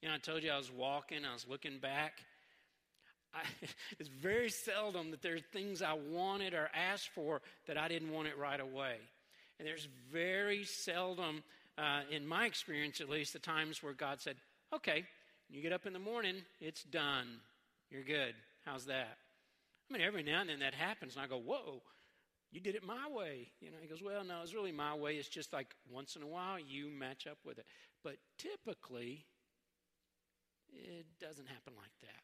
You 0.04 0.08
know, 0.08 0.14
I 0.14 0.18
told 0.20 0.44
you 0.44 0.52
I 0.52 0.58
was 0.58 0.72
walking, 0.72 1.26
I 1.26 1.34
was 1.34 1.48
looking 1.50 1.80
back. 1.80 2.20
I, 3.34 3.40
it's 4.00 4.08
very 4.08 4.52
seldom 4.52 5.10
that 5.10 5.24
there's 5.24 5.42
things 5.52 5.82
I 5.82 5.94
wanted 5.94 6.54
or 6.54 6.70
asked 6.76 7.10
for 7.16 7.42
that 7.66 7.76
I 7.76 7.88
didn't 7.88 8.12
want 8.12 8.28
it 8.28 8.38
right 8.38 8.60
away. 8.60 8.98
And 9.58 9.68
there's 9.68 9.88
very 10.14 10.64
seldom, 10.64 11.42
uh, 11.76 12.02
in 12.12 12.28
my 12.28 12.46
experience 12.46 13.02
at 13.02 13.10
least, 13.10 13.34
the 13.34 13.40
times 13.40 13.82
where 13.82 13.94
God 13.94 14.22
said, 14.22 14.36
okay, 14.76 15.06
you 15.50 15.64
get 15.64 15.74
up 15.74 15.88
in 15.88 15.94
the 15.94 15.98
morning, 15.98 16.36
it's 16.62 16.84
done. 16.84 17.40
You're 17.90 18.04
good. 18.04 18.36
How's 18.64 18.86
that? 18.86 19.18
I 19.90 19.94
mean, 19.94 20.04
every 20.04 20.22
now 20.22 20.42
and 20.42 20.52
then 20.52 20.60
that 20.60 20.76
happens, 20.76 21.16
and 21.16 21.26
I 21.26 21.28
go, 21.28 21.40
whoa, 21.40 21.82
you 22.56 22.62
did 22.62 22.76
it 22.76 22.86
my 22.88 23.06
way. 23.12 23.50
You 23.60 23.70
know, 23.70 23.78
he 23.82 23.88
goes, 23.88 24.02
well, 24.02 24.24
no, 24.24 24.36
it's 24.42 24.54
really 24.54 24.72
my 24.72 24.96
way. 24.96 25.16
It's 25.16 25.28
just 25.28 25.52
like 25.52 25.76
once 25.92 26.16
in 26.16 26.24
a 26.24 26.28
while 26.28 26.58
you 26.58 26.90
match 26.90 27.28
up 27.28 27.38
with 27.44 27.60
it. 27.60 27.66
But 28.02 28.16
typically, 28.38 29.26
it 30.74 31.06
doesn't 31.20 31.48
happen 31.48 31.74
like 31.76 31.92
that. 32.02 32.24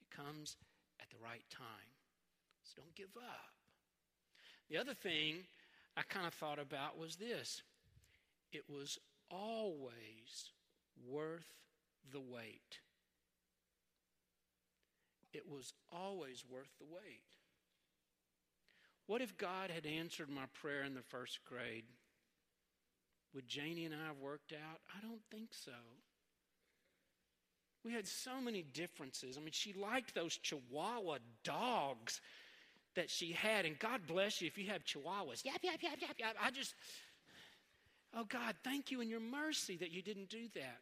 It 0.00 0.16
comes 0.16 0.56
at 0.98 1.10
the 1.10 1.22
right 1.22 1.44
time. 1.50 1.92
So 2.64 2.80
don't 2.80 2.94
give 2.94 3.14
up. 3.18 3.52
The 4.70 4.78
other 4.78 4.94
thing 4.94 5.44
I 5.94 6.02
kind 6.08 6.26
of 6.26 6.32
thought 6.32 6.58
about 6.58 6.98
was 6.98 7.16
this 7.16 7.62
it 8.50 8.64
was 8.66 8.98
always 9.30 10.52
worth 11.06 11.52
the 12.10 12.20
wait. 12.20 12.78
It 15.34 15.42
was 15.46 15.74
always 15.92 16.44
worth 16.50 16.70
the 16.78 16.86
wait. 16.86 17.39
What 19.10 19.22
if 19.22 19.36
God 19.36 19.72
had 19.74 19.86
answered 19.86 20.30
my 20.30 20.44
prayer 20.62 20.84
in 20.84 20.94
the 20.94 21.02
first 21.02 21.40
grade? 21.44 21.82
Would 23.34 23.48
Janie 23.48 23.84
and 23.84 23.92
I 23.92 24.06
have 24.06 24.20
worked 24.22 24.52
out? 24.52 24.78
I 24.96 25.04
don't 25.04 25.20
think 25.32 25.48
so. 25.52 25.72
We 27.84 27.92
had 27.92 28.06
so 28.06 28.40
many 28.40 28.62
differences. 28.62 29.36
I 29.36 29.40
mean, 29.40 29.50
she 29.50 29.72
liked 29.72 30.14
those 30.14 30.36
Chihuahua 30.36 31.18
dogs 31.42 32.20
that 32.94 33.10
she 33.10 33.32
had, 33.32 33.64
and 33.64 33.76
God 33.80 34.02
bless 34.06 34.40
you 34.40 34.46
if 34.46 34.56
you 34.56 34.70
have 34.70 34.84
Chihuahuas. 34.84 35.44
Yap, 35.44 35.58
yap, 35.64 35.82
yap, 35.82 35.98
yap, 36.00 36.14
yap. 36.16 36.36
I 36.40 36.52
just, 36.52 36.76
oh 38.16 38.26
God, 38.28 38.54
thank 38.62 38.92
you 38.92 39.00
in 39.00 39.08
your 39.08 39.18
mercy 39.18 39.76
that 39.78 39.90
you 39.90 40.02
didn't 40.02 40.28
do 40.28 40.46
that. 40.54 40.78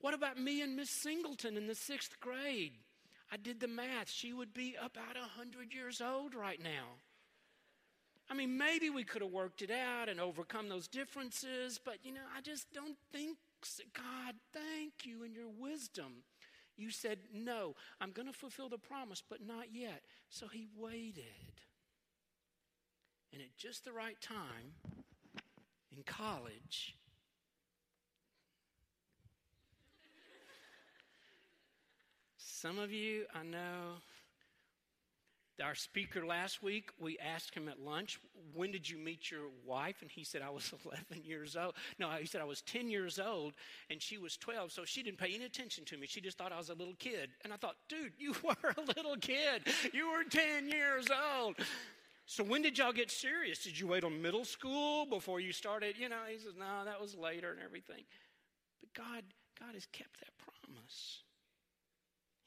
What 0.00 0.14
about 0.14 0.36
me 0.36 0.62
and 0.62 0.74
Miss 0.74 0.90
Singleton 0.90 1.56
in 1.56 1.68
the 1.68 1.76
sixth 1.76 2.18
grade? 2.18 2.72
I 3.32 3.38
did 3.38 3.60
the 3.60 3.68
math. 3.68 4.10
She 4.10 4.34
would 4.34 4.52
be 4.52 4.76
about 4.78 5.16
100 5.16 5.72
years 5.72 6.02
old 6.02 6.34
right 6.34 6.62
now. 6.62 6.98
I 8.30 8.34
mean, 8.34 8.58
maybe 8.58 8.90
we 8.90 9.04
could 9.04 9.22
have 9.22 9.30
worked 9.30 9.62
it 9.62 9.70
out 9.70 10.10
and 10.10 10.20
overcome 10.20 10.68
those 10.68 10.86
differences, 10.86 11.80
but 11.82 11.96
you 12.04 12.12
know, 12.12 12.20
I 12.36 12.42
just 12.42 12.72
don't 12.72 12.96
think. 13.10 13.38
God, 13.94 14.34
thank 14.52 15.04
you 15.04 15.22
in 15.22 15.32
your 15.32 15.48
wisdom. 15.48 16.24
You 16.76 16.90
said, 16.90 17.18
No, 17.32 17.76
I'm 18.00 18.10
going 18.10 18.26
to 18.26 18.32
fulfill 18.32 18.68
the 18.68 18.78
promise, 18.78 19.22
but 19.26 19.46
not 19.46 19.72
yet. 19.72 20.02
So 20.30 20.48
he 20.48 20.66
waited. 20.76 21.22
And 23.32 23.40
at 23.40 23.56
just 23.56 23.84
the 23.84 23.92
right 23.92 24.20
time, 24.20 24.74
in 25.96 26.02
college, 26.02 26.96
Some 32.62 32.78
of 32.78 32.92
you, 32.92 33.24
I 33.34 33.42
know, 33.42 33.96
our 35.60 35.74
speaker 35.74 36.24
last 36.24 36.62
week, 36.62 36.90
we 36.96 37.18
asked 37.18 37.56
him 37.56 37.66
at 37.66 37.80
lunch, 37.80 38.20
When 38.54 38.70
did 38.70 38.88
you 38.88 38.98
meet 38.98 39.32
your 39.32 39.48
wife? 39.66 39.96
And 40.00 40.08
he 40.08 40.22
said, 40.22 40.42
I 40.42 40.50
was 40.50 40.72
11 41.10 41.24
years 41.24 41.56
old. 41.56 41.74
No, 41.98 42.08
he 42.10 42.24
said, 42.24 42.40
I 42.40 42.44
was 42.44 42.62
10 42.62 42.88
years 42.88 43.18
old 43.18 43.54
and 43.90 44.00
she 44.00 44.16
was 44.16 44.36
12. 44.36 44.70
So 44.70 44.84
she 44.84 45.02
didn't 45.02 45.18
pay 45.18 45.34
any 45.34 45.44
attention 45.44 45.84
to 45.86 45.96
me. 45.96 46.06
She 46.06 46.20
just 46.20 46.38
thought 46.38 46.52
I 46.52 46.56
was 46.58 46.68
a 46.68 46.74
little 46.74 46.94
kid. 47.00 47.30
And 47.42 47.52
I 47.52 47.56
thought, 47.56 47.74
Dude, 47.88 48.12
you 48.16 48.32
were 48.44 48.74
a 48.76 48.80
little 48.96 49.16
kid. 49.16 49.66
You 49.92 50.12
were 50.12 50.22
10 50.22 50.68
years 50.68 51.08
old. 51.10 51.56
So 52.26 52.44
when 52.44 52.62
did 52.62 52.78
y'all 52.78 52.92
get 52.92 53.10
serious? 53.10 53.64
Did 53.64 53.76
you 53.76 53.88
wait 53.88 54.04
on 54.04 54.22
middle 54.22 54.44
school 54.44 55.04
before 55.04 55.40
you 55.40 55.52
started? 55.52 55.98
You 55.98 56.10
know, 56.10 56.20
he 56.30 56.38
says, 56.38 56.54
No, 56.56 56.84
that 56.84 57.00
was 57.00 57.16
later 57.16 57.50
and 57.50 57.60
everything. 57.60 58.04
But 58.78 58.94
God, 58.94 59.24
God 59.58 59.74
has 59.74 59.86
kept 59.86 60.20
that 60.20 60.30
promise. 60.38 61.24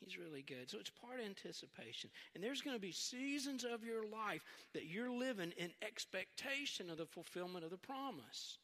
He's 0.05 0.19
really 0.19 0.43
good. 0.43 0.69
So 0.69 0.77
it's 0.79 0.91
part 0.91 1.19
anticipation. 1.23 2.11
And 2.35 2.43
there's 2.43 2.61
going 2.61 2.75
to 2.75 2.81
be 2.81 2.91
seasons 2.91 3.63
of 3.63 3.83
your 3.83 4.03
life 4.03 4.43
that 4.73 4.85
you're 4.85 5.11
living 5.11 5.51
in 5.57 5.71
expectation 5.81 6.91
of 6.91 6.97
the 6.97 7.07
fulfillment 7.07 7.65
of 7.65 7.71
the 7.71 7.77
promise. 7.77 8.59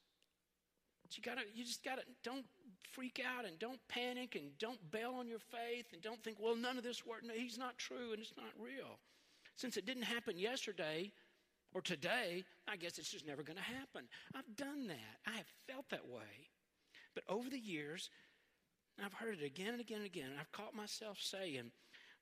But 1.02 1.18
you 1.18 1.24
gotta 1.24 1.42
you 1.54 1.66
just 1.66 1.84
gotta 1.84 2.04
don't 2.24 2.46
freak 2.92 3.20
out 3.26 3.46
and 3.46 3.58
don't 3.58 3.80
panic 3.90 4.36
and 4.36 4.58
don't 4.60 4.80
bail 4.92 5.16
on 5.18 5.28
your 5.28 5.40
faith 5.40 5.88
and 5.94 6.02
don't 6.02 6.24
think, 6.24 6.38
well, 6.40 6.56
none 6.56 6.78
of 6.78 6.84
this 6.84 7.06
worked. 7.06 7.26
No, 7.26 7.34
he's 7.34 7.58
not 7.58 7.78
true 7.78 8.12
and 8.12 8.22
it's 8.22 8.34
not 8.38 8.52
real. 8.60 9.00
Since 9.56 9.78
it 9.78 9.86
didn't 9.86 10.04
happen 10.04 10.38
yesterday 10.38 11.12
or 11.74 11.82
today, 11.82 12.44
I 12.68 12.76
guess 12.78 12.98
it's 12.98 13.12
just 13.12 13.26
never 13.26 13.44
going 13.44 13.58
to 13.58 13.64
happen. 13.64 14.04
I've 14.36 14.56
done 14.56 14.88
that. 14.88 15.20
I 15.26 15.38
have 15.38 15.46
felt 15.68 15.90
that 15.90 16.08
way. 16.08 16.50
But 17.14 17.24
over 17.28 17.50
the 17.50 17.60
years, 17.60 18.10
I've 19.04 19.14
heard 19.14 19.40
it 19.40 19.46
again 19.46 19.70
and 19.70 19.82
again 19.82 19.98
and 19.98 20.06
again. 20.06 20.30
And 20.32 20.40
I've 20.40 20.52
caught 20.52 20.76
myself 20.76 21.18
saying, 21.20 21.72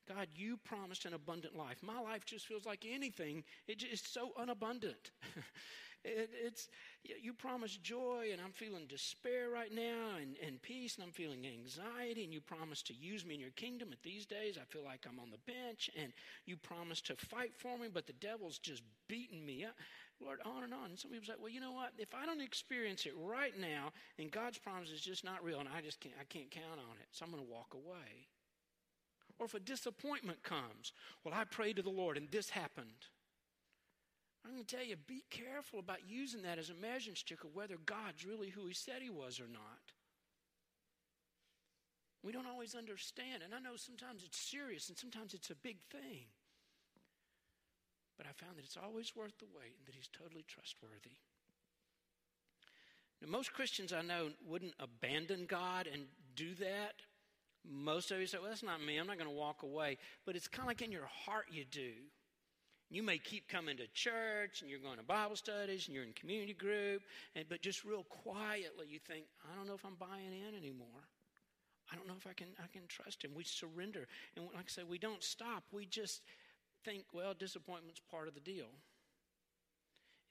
God, 0.07 0.27
you 0.35 0.57
promised 0.57 1.05
an 1.05 1.13
abundant 1.13 1.55
life. 1.55 1.77
My 1.83 1.99
life 1.99 2.25
just 2.25 2.47
feels 2.47 2.65
like 2.65 2.85
anything. 2.89 3.43
It 3.67 3.83
is 3.83 4.01
so 4.01 4.31
unabundant. 4.39 5.11
it, 6.03 6.29
it's 6.43 6.67
you 7.03 7.33
promised 7.33 7.83
joy, 7.83 8.29
and 8.31 8.41
I'm 8.41 8.51
feeling 8.51 8.87
despair 8.87 9.49
right 9.49 9.71
now, 9.71 10.17
and, 10.19 10.35
and 10.45 10.61
peace, 10.61 10.95
and 10.95 11.03
I'm 11.03 11.11
feeling 11.11 11.45
anxiety. 11.45 12.23
And 12.23 12.33
you 12.33 12.41
promised 12.41 12.87
to 12.87 12.95
use 12.95 13.23
me 13.23 13.35
in 13.35 13.39
your 13.39 13.51
kingdom. 13.51 13.89
At 13.91 14.01
these 14.01 14.25
days, 14.25 14.57
I 14.59 14.65
feel 14.65 14.83
like 14.83 15.05
I'm 15.07 15.19
on 15.19 15.29
the 15.29 15.51
bench, 15.51 15.91
and 16.01 16.11
you 16.45 16.57
promised 16.57 17.05
to 17.07 17.15
fight 17.15 17.53
for 17.55 17.77
me, 17.77 17.87
but 17.93 18.07
the 18.07 18.13
devil's 18.13 18.57
just 18.57 18.81
beating 19.07 19.45
me 19.45 19.63
up. 19.63 19.75
Lord, 20.23 20.39
on 20.45 20.63
and 20.63 20.73
on. 20.73 20.91
And 20.91 20.99
some 20.99 21.11
people 21.11 21.27
say, 21.27 21.33
well, 21.39 21.51
you 21.51 21.61
know 21.61 21.71
what? 21.71 21.93
If 21.97 22.13
I 22.13 22.25
don't 22.25 22.41
experience 22.41 23.05
it 23.05 23.13
right 23.17 23.57
now, 23.59 23.91
and 24.17 24.31
God's 24.31 24.57
promise 24.57 24.89
is 24.89 25.01
just 25.01 25.23
not 25.23 25.43
real, 25.43 25.59
and 25.59 25.69
I 25.69 25.81
just 25.81 25.99
can't, 25.99 26.15
I 26.19 26.25
can't 26.25 26.51
count 26.51 26.79
on 26.79 26.97
it, 26.99 27.07
so 27.11 27.25
I'm 27.25 27.31
going 27.31 27.43
to 27.43 27.51
walk 27.51 27.73
away. 27.73 28.27
Or 29.39 29.45
if 29.45 29.53
a 29.53 29.59
disappointment 29.59 30.43
comes, 30.43 30.91
well, 31.23 31.33
I 31.33 31.45
prayed 31.45 31.77
to 31.77 31.81
the 31.81 31.89
Lord, 31.89 32.17
and 32.17 32.29
this 32.29 32.49
happened. 32.49 33.07
I'm 34.45 34.51
going 34.51 34.65
to 34.65 34.75
tell 34.75 34.85
you, 34.85 34.95
be 34.95 35.23
careful 35.29 35.79
about 35.79 36.07
using 36.07 36.41
that 36.43 36.59
as 36.59 36.69
a 36.69 36.73
measuring 36.73 37.15
stick 37.15 37.43
of 37.43 37.55
whether 37.55 37.77
God's 37.85 38.25
really 38.25 38.49
who 38.49 38.65
He 38.67 38.73
said 38.73 39.01
He 39.01 39.09
was 39.09 39.39
or 39.39 39.47
not. 39.51 39.93
We 42.23 42.33
don't 42.33 42.47
always 42.47 42.75
understand, 42.75 43.43
and 43.43 43.53
I 43.53 43.59
know 43.59 43.77
sometimes 43.77 44.23
it's 44.25 44.39
serious 44.39 44.89
and 44.89 44.97
sometimes 44.97 45.33
it's 45.33 45.51
a 45.51 45.55
big 45.55 45.77
thing. 45.89 46.25
But 48.19 48.27
I 48.27 48.35
found 48.35 48.57
that 48.57 48.65
it's 48.65 48.75
always 48.75 49.15
worth 49.15 49.31
the 49.39 49.45
wait 49.55 49.79
and 49.79 49.87
that 49.87 49.95
he's 49.95 50.09
totally 50.11 50.43
trustworthy. 50.45 51.15
Now, 53.21 53.29
most 53.29 53.53
Christians 53.53 53.93
I 53.93 54.01
know 54.01 54.31
wouldn't 54.45 54.73
abandon 54.77 55.45
God 55.45 55.87
and 55.87 56.03
do 56.35 56.53
that. 56.55 56.95
Most 57.63 58.11
of 58.11 58.19
you 58.19 58.27
say, 58.27 58.37
well, 58.39 58.49
that's 58.49 58.61
not 58.61 58.83
me. 58.83 58.97
I'm 58.97 59.07
not 59.07 59.17
going 59.17 59.29
to 59.29 59.35
walk 59.35 59.63
away. 59.63 59.97
But 60.25 60.35
it's 60.35 60.49
kind 60.49 60.63
of 60.63 60.67
like 60.67 60.81
in 60.81 60.91
your 60.91 61.07
heart 61.25 61.45
you 61.49 61.63
do. 61.63 61.91
You 62.89 63.03
may 63.03 63.19
keep 63.19 63.47
coming 63.47 63.77
to 63.77 63.87
church 63.93 64.61
and 64.61 64.69
you're 64.69 64.79
going 64.79 64.97
to 64.97 65.03
Bible 65.03 65.37
studies 65.37 65.87
and 65.87 65.95
you're 65.95 66.03
in 66.03 66.11
community 66.11 66.53
group, 66.53 67.03
and, 67.35 67.45
but 67.47 67.61
just 67.61 67.85
real 67.85 68.03
quietly 68.03 68.87
you 68.89 68.99
think, 68.99 69.25
I 69.49 69.55
don't 69.55 69.67
know 69.67 69.75
if 69.75 69.85
I'm 69.85 69.95
buying 69.95 70.33
in 70.33 70.57
anymore. 70.57 71.07
I 71.91 71.95
don't 71.95 72.07
know 72.07 72.15
if 72.17 72.27
I 72.27 72.33
can, 72.33 72.47
I 72.57 72.67
can 72.67 72.81
trust 72.87 73.23
him. 73.23 73.31
We 73.35 73.43
surrender. 73.43 74.07
And 74.35 74.45
like 74.55 74.65
I 74.65 74.67
said, 74.67 74.89
we 74.89 74.97
don't 74.97 75.23
stop. 75.23 75.63
We 75.71 75.85
just 75.85 76.21
think, 76.83 77.05
well, 77.13 77.33
disappointment's 77.33 78.01
part 78.11 78.27
of 78.27 78.33
the 78.33 78.39
deal. 78.39 78.69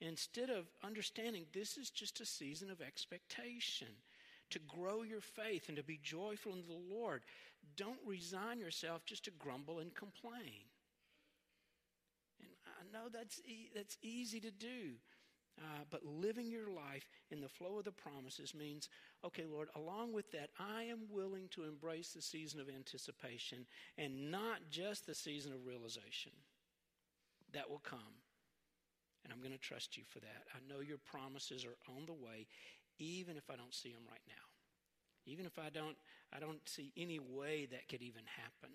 Instead 0.01 0.49
of 0.49 0.65
understanding 0.83 1.45
this 1.53 1.77
is 1.77 1.89
just 1.89 2.21
a 2.21 2.25
season 2.25 2.69
of 2.69 2.81
expectation 2.81 3.87
to 4.49 4.59
grow 4.59 5.03
your 5.03 5.21
faith 5.21 5.67
and 5.67 5.77
to 5.77 5.83
be 5.83 5.99
joyful 6.01 6.53
in 6.53 6.63
the 6.67 6.95
Lord, 6.95 7.23
don't 7.75 7.99
resign 8.05 8.59
yourself 8.59 9.05
just 9.05 9.25
to 9.25 9.31
grumble 9.31 9.79
and 9.79 9.93
complain. 9.93 10.65
And 12.39 12.49
I 12.65 12.97
know 12.97 13.09
that's, 13.11 13.39
e- 13.45 13.69
that's 13.75 13.97
easy 14.01 14.39
to 14.39 14.51
do. 14.51 14.93
Uh, 15.59 15.83
but 15.89 16.05
living 16.05 16.49
your 16.49 16.69
life 16.69 17.09
in 17.31 17.41
the 17.41 17.49
flow 17.49 17.79
of 17.79 17.83
the 17.83 17.91
promises 17.91 18.55
means, 18.55 18.87
okay, 19.25 19.43
Lord, 19.45 19.67
along 19.75 20.13
with 20.13 20.31
that, 20.31 20.51
I 20.57 20.83
am 20.83 20.99
willing 21.11 21.49
to 21.51 21.65
embrace 21.65 22.11
the 22.13 22.21
season 22.21 22.61
of 22.61 22.69
anticipation 22.69 23.65
and 23.97 24.31
not 24.31 24.59
just 24.71 25.05
the 25.05 25.13
season 25.13 25.51
of 25.51 25.65
realization. 25.65 26.31
That 27.53 27.69
will 27.69 27.81
come. 27.83 28.23
And 29.23 29.33
I'm 29.33 29.39
going 29.39 29.51
to 29.51 29.57
trust 29.57 29.97
you 29.97 30.03
for 30.07 30.19
that. 30.19 30.47
I 30.55 30.59
know 30.71 30.79
your 30.79 30.97
promises 30.97 31.65
are 31.65 31.75
on 31.91 32.05
the 32.05 32.13
way, 32.13 32.47
even 32.97 33.35
if 33.35 33.49
I 33.49 33.57
don't 33.57 33.73
see 33.73 33.91
them 33.91 34.03
right 34.09 34.23
now. 34.27 34.45
even 35.25 35.45
if 35.45 35.59
I 35.59 35.69
don't, 35.69 35.95
I 36.33 36.39
don't 36.39 36.67
see 36.67 36.91
any 36.97 37.19
way 37.19 37.67
that 37.71 37.87
could 37.87 38.01
even 38.01 38.23
happen. 38.37 38.73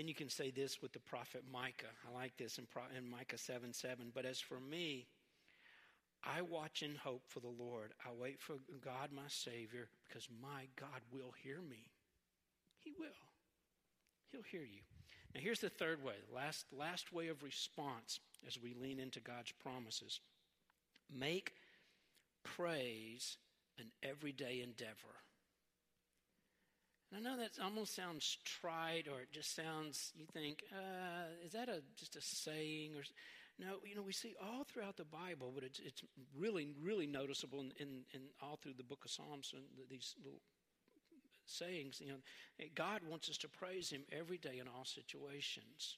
Then 0.00 0.08
you 0.08 0.14
can 0.14 0.30
say 0.30 0.50
this 0.50 0.80
with 0.80 0.94
the 0.94 0.98
prophet 0.98 1.44
Micah. 1.52 1.92
I 2.08 2.14
like 2.18 2.34
this 2.38 2.56
in, 2.56 2.66
in 2.96 3.10
Micah 3.10 3.36
7 3.36 3.70
7. 3.70 4.12
But 4.14 4.24
as 4.24 4.40
for 4.40 4.58
me, 4.58 5.08
I 6.24 6.40
watch 6.40 6.82
in 6.82 6.94
hope 6.94 7.24
for 7.28 7.40
the 7.40 7.48
Lord. 7.48 7.92
I 8.02 8.08
wait 8.18 8.40
for 8.40 8.54
God, 8.82 9.10
my 9.14 9.28
Savior, 9.28 9.90
because 10.08 10.26
my 10.40 10.68
God 10.74 11.02
will 11.12 11.34
hear 11.42 11.58
me. 11.60 11.84
He 12.82 12.94
will. 12.98 13.08
He'll 14.32 14.40
hear 14.40 14.62
you. 14.62 14.80
Now, 15.34 15.42
here's 15.42 15.60
the 15.60 15.68
third 15.68 16.02
way, 16.02 16.14
last, 16.34 16.64
last 16.72 17.12
way 17.12 17.28
of 17.28 17.42
response 17.42 18.20
as 18.46 18.58
we 18.58 18.72
lean 18.72 19.00
into 19.00 19.20
God's 19.20 19.52
promises. 19.52 20.20
Make 21.14 21.52
praise 22.42 23.36
an 23.78 23.88
everyday 24.02 24.62
endeavor. 24.62 25.20
And 27.10 27.26
I 27.26 27.30
know 27.30 27.36
that 27.38 27.62
almost 27.62 27.94
sounds 27.94 28.38
trite, 28.44 29.08
or 29.08 29.20
it 29.22 29.32
just 29.32 29.54
sounds. 29.54 30.12
You 30.16 30.26
think, 30.32 30.62
uh, 30.72 31.44
is 31.44 31.52
that 31.52 31.68
a 31.68 31.82
just 31.96 32.16
a 32.16 32.20
saying? 32.20 32.92
Or 32.94 33.02
no, 33.58 33.76
you 33.84 33.96
know, 33.96 34.02
we 34.02 34.12
see 34.12 34.34
all 34.40 34.64
throughout 34.64 34.96
the 34.96 35.04
Bible, 35.04 35.50
but 35.54 35.64
it's 35.64 35.80
it's 35.80 36.02
really 36.38 36.74
really 36.80 37.06
noticeable 37.06 37.60
in 37.60 37.72
in, 37.78 37.88
in 38.12 38.20
all 38.40 38.58
through 38.62 38.74
the 38.76 38.84
Book 38.84 39.04
of 39.04 39.10
Psalms 39.10 39.52
and 39.54 39.64
these 39.90 40.14
little 40.24 40.40
sayings. 41.46 42.00
You 42.00 42.12
know, 42.12 42.66
God 42.74 43.00
wants 43.08 43.28
us 43.28 43.38
to 43.38 43.48
praise 43.48 43.90
Him 43.90 44.02
every 44.12 44.38
day 44.38 44.58
in 44.60 44.68
all 44.68 44.84
situations. 44.84 45.96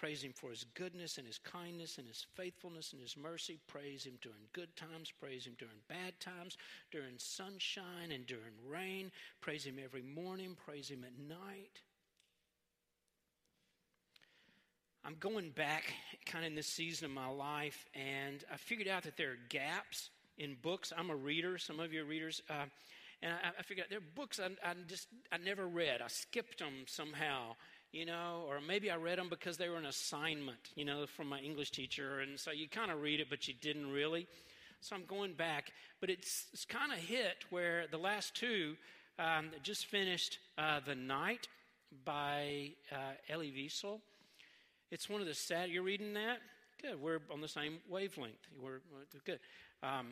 Praise 0.00 0.22
Him 0.22 0.32
for 0.32 0.48
His 0.48 0.64
goodness 0.72 1.18
and 1.18 1.26
His 1.26 1.36
kindness 1.36 1.98
and 1.98 2.08
His 2.08 2.24
faithfulness 2.34 2.94
and 2.94 3.02
His 3.02 3.18
mercy. 3.18 3.58
Praise 3.66 4.04
Him 4.04 4.14
during 4.22 4.38
good 4.54 4.74
times. 4.74 5.12
Praise 5.20 5.46
Him 5.46 5.56
during 5.58 5.74
bad 5.90 6.18
times, 6.20 6.56
during 6.90 7.18
sunshine 7.18 8.10
and 8.10 8.24
during 8.24 8.54
rain. 8.66 9.12
Praise 9.42 9.66
Him 9.66 9.76
every 9.82 10.00
morning. 10.00 10.56
Praise 10.64 10.88
Him 10.88 11.04
at 11.04 11.12
night. 11.28 11.82
I'm 15.04 15.16
going 15.20 15.50
back 15.50 15.92
kind 16.24 16.46
of 16.46 16.50
in 16.50 16.56
this 16.56 16.66
season 16.66 17.04
of 17.04 17.10
my 17.10 17.28
life, 17.28 17.84
and 17.94 18.42
I 18.50 18.56
figured 18.56 18.88
out 18.88 19.02
that 19.02 19.18
there 19.18 19.32
are 19.32 19.38
gaps 19.50 20.08
in 20.38 20.56
books. 20.62 20.94
I'm 20.96 21.10
a 21.10 21.16
reader. 21.16 21.58
Some 21.58 21.78
of 21.78 21.92
you 21.92 22.00
are 22.00 22.06
readers. 22.06 22.40
Uh, 22.48 22.64
and 23.22 23.34
I, 23.34 23.48
I, 23.58 23.62
figured 23.62 23.84
out 23.84 23.90
there 23.90 23.98
are 23.98 24.14
books 24.14 24.40
I, 24.40 24.46
I 24.66 24.72
just 24.86 25.08
I 25.30 25.36
never 25.36 25.66
read. 25.66 26.00
I 26.00 26.08
skipped 26.08 26.60
them 26.60 26.84
somehow 26.86 27.56
you 27.92 28.06
know, 28.06 28.44
or 28.48 28.60
maybe 28.60 28.90
I 28.90 28.96
read 28.96 29.18
them 29.18 29.28
because 29.28 29.56
they 29.56 29.68
were 29.68 29.76
an 29.76 29.86
assignment, 29.86 30.70
you 30.74 30.84
know, 30.84 31.06
from 31.06 31.28
my 31.28 31.40
English 31.40 31.70
teacher. 31.70 32.20
And 32.20 32.38
so 32.38 32.50
you 32.50 32.68
kind 32.68 32.90
of 32.90 33.00
read 33.00 33.20
it, 33.20 33.28
but 33.28 33.48
you 33.48 33.54
didn't 33.60 33.90
really. 33.90 34.26
So 34.80 34.94
I'm 34.96 35.04
going 35.04 35.34
back. 35.34 35.72
But 36.00 36.10
it's, 36.10 36.46
it's 36.52 36.64
kind 36.64 36.92
of 36.92 36.98
hit 36.98 37.44
where 37.50 37.86
the 37.90 37.98
last 37.98 38.34
two 38.34 38.76
um, 39.18 39.50
just 39.62 39.86
finished 39.86 40.38
uh, 40.56 40.80
The 40.84 40.94
Night 40.94 41.48
by 42.04 42.70
uh, 42.92 43.14
Elie 43.28 43.52
Wiesel. 43.52 44.00
It's 44.90 45.08
one 45.08 45.20
of 45.20 45.26
the 45.26 45.34
sad, 45.34 45.70
you're 45.70 45.82
reading 45.82 46.14
that? 46.14 46.38
Good. 46.80 47.00
We're 47.00 47.20
on 47.30 47.40
the 47.40 47.48
same 47.48 47.78
wavelength. 47.88 48.48
We're, 48.60 48.80
we're 48.92 49.20
good. 49.24 49.40
Um, 49.82 50.08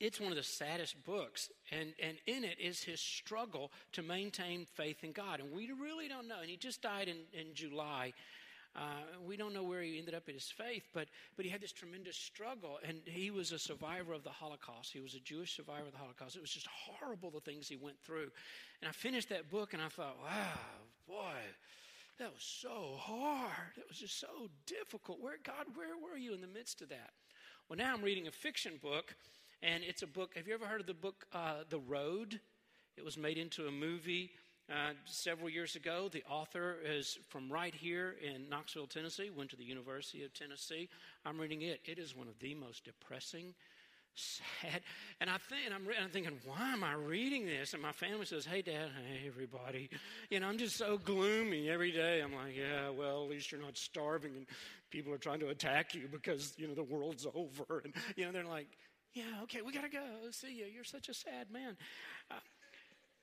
it's 0.00 0.18
one 0.18 0.32
of 0.32 0.36
the 0.36 0.42
saddest 0.42 1.04
books. 1.04 1.50
And, 1.70 1.92
and 2.02 2.16
in 2.26 2.42
it 2.42 2.58
is 2.58 2.82
his 2.82 3.00
struggle 3.00 3.70
to 3.92 4.02
maintain 4.02 4.64
faith 4.64 5.04
in 5.04 5.12
God. 5.12 5.40
And 5.40 5.52
we 5.52 5.70
really 5.72 6.08
don't 6.08 6.26
know. 6.26 6.40
And 6.40 6.48
he 6.48 6.56
just 6.56 6.80
died 6.80 7.08
in, 7.08 7.18
in 7.38 7.54
July. 7.54 8.14
Uh, 8.74 8.80
we 9.26 9.36
don't 9.36 9.52
know 9.52 9.64
where 9.64 9.82
he 9.82 9.98
ended 9.98 10.14
up 10.14 10.28
in 10.28 10.34
his 10.34 10.50
faith, 10.50 10.84
but, 10.94 11.08
but 11.36 11.44
he 11.44 11.50
had 11.50 11.60
this 11.60 11.72
tremendous 11.72 12.16
struggle. 12.16 12.78
And 12.86 12.98
he 13.04 13.30
was 13.30 13.52
a 13.52 13.58
survivor 13.58 14.14
of 14.14 14.24
the 14.24 14.30
Holocaust. 14.30 14.92
He 14.92 15.00
was 15.00 15.14
a 15.14 15.20
Jewish 15.20 15.54
survivor 15.54 15.86
of 15.86 15.92
the 15.92 15.98
Holocaust. 15.98 16.34
It 16.34 16.40
was 16.40 16.50
just 16.50 16.68
horrible 16.68 17.30
the 17.30 17.40
things 17.40 17.68
he 17.68 17.76
went 17.76 18.00
through. 18.00 18.30
And 18.80 18.88
I 18.88 18.92
finished 18.92 19.28
that 19.28 19.50
book 19.50 19.74
and 19.74 19.82
I 19.82 19.88
thought, 19.88 20.16
wow, 20.24 20.60
boy, 21.06 21.36
that 22.18 22.32
was 22.32 22.42
so 22.42 22.96
hard. 22.96 23.76
It 23.76 23.84
was 23.88 23.98
just 23.98 24.18
so 24.18 24.48
difficult. 24.66 25.20
Where, 25.20 25.38
God, 25.42 25.66
where 25.74 25.96
were 25.96 26.16
you 26.16 26.32
in 26.32 26.40
the 26.40 26.46
midst 26.46 26.80
of 26.80 26.88
that? 26.88 27.10
Well, 27.68 27.76
now 27.76 27.92
I'm 27.92 28.02
reading 28.02 28.28
a 28.28 28.32
fiction 28.32 28.78
book 28.82 29.14
and 29.62 29.84
it's 29.84 30.02
a 30.02 30.06
book. 30.06 30.34
Have 30.36 30.46
you 30.46 30.54
ever 30.54 30.66
heard 30.66 30.80
of 30.80 30.86
the 30.86 30.94
book 30.94 31.26
uh, 31.32 31.64
The 31.68 31.78
Road? 31.78 32.40
It 32.96 33.04
was 33.04 33.16
made 33.16 33.38
into 33.38 33.66
a 33.66 33.70
movie 33.70 34.30
uh, 34.70 34.92
several 35.04 35.50
years 35.50 35.76
ago. 35.76 36.08
The 36.10 36.22
author 36.28 36.76
is 36.84 37.18
from 37.28 37.50
right 37.50 37.74
here 37.74 38.16
in 38.22 38.48
Knoxville, 38.48 38.86
Tennessee, 38.86 39.30
went 39.34 39.50
to 39.50 39.56
the 39.56 39.64
University 39.64 40.24
of 40.24 40.32
Tennessee. 40.32 40.88
I'm 41.24 41.38
reading 41.38 41.62
it. 41.62 41.80
It 41.84 41.98
is 41.98 42.16
one 42.16 42.28
of 42.28 42.38
the 42.38 42.54
most 42.54 42.84
depressing, 42.84 43.54
sad. 44.14 44.82
And 45.20 45.28
I 45.28 45.38
think, 45.38 45.62
and 45.66 45.74
I'm, 45.74 45.86
I'm 46.02 46.10
thinking, 46.10 46.38
why 46.46 46.72
am 46.72 46.84
I 46.84 46.94
reading 46.94 47.46
this? 47.46 47.74
And 47.74 47.82
my 47.82 47.92
family 47.92 48.26
says, 48.26 48.44
hey, 48.44 48.62
Dad, 48.62 48.90
hey, 49.08 49.26
everybody. 49.26 49.90
You 50.30 50.40
know, 50.40 50.48
I'm 50.48 50.58
just 50.58 50.76
so 50.76 50.98
gloomy 50.98 51.68
every 51.68 51.90
day. 51.90 52.20
I'm 52.20 52.34
like, 52.34 52.56
yeah, 52.56 52.90
well, 52.90 53.24
at 53.24 53.30
least 53.30 53.52
you're 53.52 53.60
not 53.60 53.76
starving 53.76 54.32
and 54.36 54.46
people 54.90 55.12
are 55.12 55.18
trying 55.18 55.40
to 55.40 55.48
attack 55.48 55.94
you 55.94 56.08
because, 56.10 56.54
you 56.56 56.66
know, 56.68 56.74
the 56.74 56.82
world's 56.82 57.26
over. 57.34 57.80
And, 57.84 57.94
you 58.16 58.24
know, 58.24 58.32
they're 58.32 58.44
like, 58.44 58.68
yeah, 59.14 59.42
okay, 59.42 59.60
we 59.62 59.72
got 59.72 59.82
to 59.82 59.88
go. 59.88 60.02
See 60.30 60.54
you. 60.54 60.66
You're 60.66 60.84
such 60.84 61.08
a 61.08 61.14
sad 61.14 61.50
man. 61.52 61.76
Uh, 62.30 62.36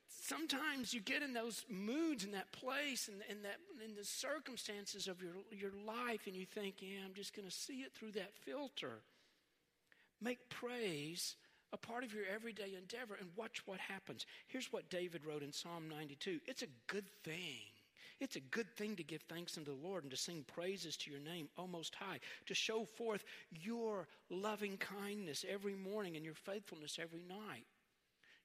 sometimes 0.10 0.93
you 0.93 1.00
get 1.00 1.21
in 1.21 1.34
those 1.34 1.63
moods 1.69 2.26
in 2.26 2.32
that 2.32 2.52
place 2.52 3.08
and 3.08 3.21
in, 3.30 3.43
that 3.43 3.58
in 3.84 3.95
the 3.95 4.04
circumstances 4.04 5.08
of 5.08 5.21
your, 5.21 5.34
your 5.52 5.71
life 5.86 6.21
and 6.28 6.36
you 6.36 6.45
think, 6.45 6.76
yeah, 6.80 7.00
I'm 7.06 7.13
just 7.13 7.36
going 7.36 7.47
to 7.47 7.54
see 7.54 7.82
it 7.82 7.93
through 7.93 8.12
that 8.12 8.34
filter. 8.36 9.00
Make 10.21 10.50
praise 10.50 11.36
a 11.71 11.78
part 11.78 12.04
of 12.04 12.13
your 12.13 12.23
everyday 12.34 12.76
endeavor 12.78 13.15
and 13.19 13.30
watch 13.36 13.62
what 13.65 13.80
happens. 13.80 14.26
Here's 14.47 14.71
what 14.71 14.89
David 14.89 15.26
wrote 15.26 15.43
in 15.43 15.54
Psalm 15.54 15.88
92 15.89 16.39
It's 16.45 16.63
a 16.63 16.67
good 16.88 17.06
thing 17.23 17.77
it's 18.20 18.36
a 18.36 18.42
good 18.42 18.72
thing 18.76 18.96
to 18.96 19.04
give 19.04 19.22
thanks 19.24 19.58
unto 19.58 19.72
the 19.76 19.88
Lord 19.88 20.04
and 20.04 20.12
to 20.12 20.18
sing 20.18 20.44
praises 20.48 20.98
to 20.98 21.12
your 21.12 21.20
name, 21.20 21.50
O 21.58 21.68
Most 21.68 21.96
High, 21.96 22.20
to 22.48 22.54
show 22.56 22.86
forth 22.86 23.24
your 23.52 24.08
loving 24.30 24.78
kindness 24.78 25.46
every 25.48 25.76
morning 25.76 26.16
and 26.16 26.26
your 26.26 26.34
faithfulness 26.34 26.98
every 27.02 27.22
night. 27.28 27.66